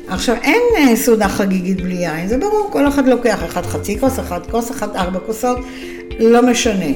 עכשיו, 0.09 0.37
אין 0.43 0.63
אה, 0.79 0.97
סעודה 0.97 1.29
חגיגית 1.29 1.81
בלי 1.81 1.95
יין, 1.95 2.29
זה 2.29 2.39
ברור, 2.39 2.69
כל 2.73 2.89
אחד 2.89 3.09
לוקח, 3.09 3.45
אחד 3.45 3.67
חצי 3.67 4.01
כוס, 4.01 4.19
אחד 4.19 4.41
כוס, 4.51 4.71
אחד 4.71 4.97
ארבע 4.97 5.19
כוסות, 5.19 5.59
לא 6.21 6.51
משנה. 6.51 6.91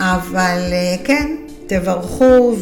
אבל 0.00 0.58
אה, 0.72 0.94
כן, 1.04 1.28
תברכו 1.68 2.56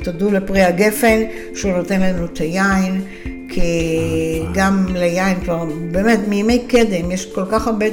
ותודו 0.00 0.30
לפרי 0.30 0.62
הגפן 0.62 1.22
שהוא 1.54 1.72
נותן 1.72 2.00
לנו 2.00 2.24
את 2.24 2.38
היין, 2.38 3.00
כי 3.48 4.42
גם 4.54 4.86
ליין 4.94 5.40
כבר, 5.40 5.64
באמת, 5.90 6.20
מימי 6.28 6.58
קדם 6.68 7.10
יש 7.10 7.26
כל 7.26 7.44
כך 7.50 7.66
הרבה 7.66 7.86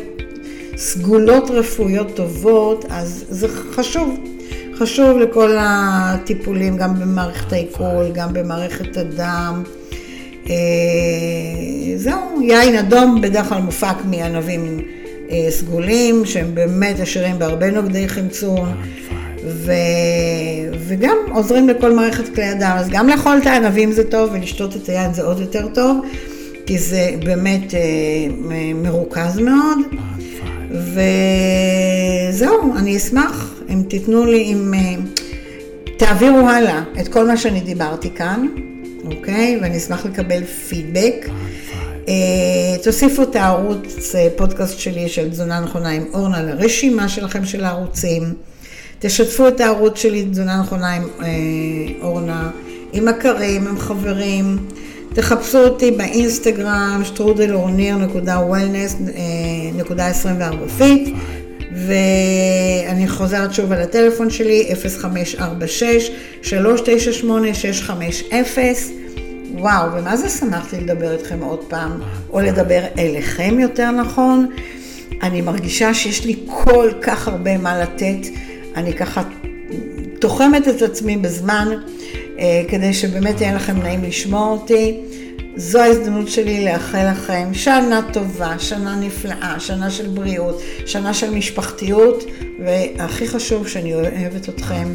סגולות 0.77 1.49
רפואיות 1.49 2.15
טובות, 2.15 2.85
אז 2.89 3.25
זה 3.29 3.47
חשוב. 3.47 4.19
חשוב 4.77 5.17
לכל 5.17 5.55
הטיפולים, 5.59 6.77
גם 6.77 6.99
במערכת 6.99 7.53
העיכול, 7.53 8.11
גם 8.13 8.33
במערכת 8.33 8.97
הדם. 8.97 9.63
אה, 10.49 10.55
זהו, 11.95 12.41
יין 12.41 12.75
אדום 12.75 13.21
בדרך 13.21 13.49
כלל 13.49 13.61
מופק 13.61 13.95
מענבים 14.05 14.81
אה, 15.31 15.47
סגולים, 15.49 16.25
שהם 16.25 16.55
באמת 16.55 16.99
עשירים 16.99 17.39
בהרבה 17.39 17.71
נוגדי 17.71 18.09
חמצון, 18.09 18.73
ו... 19.45 19.71
וגם 20.87 21.17
עוזרים 21.31 21.69
לכל 21.69 21.93
מערכת 21.93 22.35
כלי 22.35 22.43
הדם. 22.43 22.75
אז 22.75 22.89
גם 22.89 23.07
לאכול 23.07 23.37
את 23.41 23.47
הענבים 23.47 23.91
זה 23.91 24.03
טוב, 24.03 24.29
ולשתות 24.33 24.75
את 24.75 24.89
היין 24.89 25.13
זה 25.13 25.23
עוד 25.23 25.39
יותר 25.39 25.67
טוב, 25.73 26.05
כי 26.65 26.77
זה 26.77 27.11
באמת 27.25 27.73
אה, 27.73 27.79
מרוכז 28.75 29.39
מאוד. 29.39 29.77
וזהו, 32.31 32.73
אני 32.77 32.97
אשמח 32.97 33.53
אם 33.69 33.83
תיתנו 33.87 34.25
לי, 34.25 34.43
אם 34.43 34.73
תעבירו 35.97 36.49
הלאה 36.49 36.83
את 36.99 37.07
כל 37.07 37.27
מה 37.27 37.37
שאני 37.37 37.61
דיברתי 37.61 38.09
כאן. 38.09 38.47
אוקיי? 39.05 39.59
ואני 39.61 39.77
אשמח 39.77 40.05
לקבל 40.05 40.43
פידבק. 40.43 41.29
אה, 42.07 42.83
תוסיפו 42.83 43.23
את 43.23 43.35
הערוץ 43.35 44.15
אה, 44.15 44.27
פודקאסט 44.37 44.79
שלי 44.79 45.09
של 45.09 45.29
תזונה 45.29 45.59
נכונה 45.59 45.89
עם 45.89 46.05
אורנה 46.13 46.43
לרשימה 46.43 47.09
שלכם 47.09 47.45
של 47.45 47.63
הערוצים. 47.63 48.33
תשתפו 48.99 49.47
את 49.47 49.61
הערוץ 49.61 49.97
שלי, 49.97 50.25
תזונה 50.25 50.61
נכונה 50.61 50.93
עם 50.93 51.03
אה, 51.21 51.27
אורנה, 52.01 52.49
עם 52.93 53.05
מכרים, 53.05 53.67
עם 53.67 53.79
חברים. 53.79 54.57
תחפשו 55.13 55.57
אותי 55.57 55.91
באינסטגרם, 55.91 57.01
שטרודל 57.03 58.06
אורניר.wellness.24 58.06 60.69
fit, 60.77 61.15
ואני 61.71 63.07
חוזרת 63.07 63.53
שוב 63.53 63.71
על 63.71 63.81
הטלפון 63.81 64.29
שלי, 64.29 64.69
0546-398-650. 66.43 66.49
וואו, 69.53 69.93
ומה 69.93 70.17
זה 70.17 70.29
שמחתי 70.29 70.81
לדבר 70.81 71.13
איתכם 71.13 71.41
עוד 71.41 71.63
פעם, 71.67 72.01
או 72.29 72.39
לדבר 72.39 72.81
אליכם 72.97 73.59
יותר 73.59 73.91
נכון. 73.91 74.47
אני 75.21 75.41
מרגישה 75.41 75.93
שיש 75.93 76.25
לי 76.25 76.35
כל 76.47 76.89
כך 77.01 77.27
הרבה 77.27 77.57
מה 77.57 77.81
לתת, 77.81 78.27
אני 78.79 78.93
ככה 78.93 79.23
תוחמת 80.21 80.67
את 80.67 80.81
עצמי 80.81 81.17
בזמן, 81.17 81.67
אה, 82.39 82.63
כדי 82.67 82.93
שבאמת 82.93 83.41
יהיה 83.41 83.55
לכם 83.55 83.77
נעים 83.77 84.03
לשמוע 84.03 84.51
אותי. 84.51 84.97
זו 85.55 85.79
ההזדמנות 85.79 86.27
שלי 86.27 86.65
לאחל 86.65 87.11
לכם 87.11 87.49
שנה 87.53 88.01
טובה, 88.13 88.59
שנה 88.59 88.95
נפלאה, 88.95 89.59
שנה 89.59 89.89
של 89.89 90.07
בריאות, 90.07 90.61
שנה 90.85 91.13
של 91.13 91.31
משפחתיות, 91.31 92.23
והכי 92.65 93.27
חשוב 93.27 93.67
שאני 93.67 93.95
אוהבת 93.95 94.49
אתכם 94.49 94.87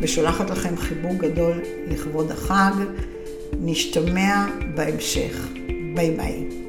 ושולחת 0.00 0.50
לכם 0.50 0.76
חיבוק 0.76 1.16
גדול 1.16 1.62
לכבוד 1.88 2.30
החג. 2.30 2.72
נשתמע 3.60 4.46
בהמשך. 4.74 5.48
ביי 5.94 6.10
ביי. 6.10 6.61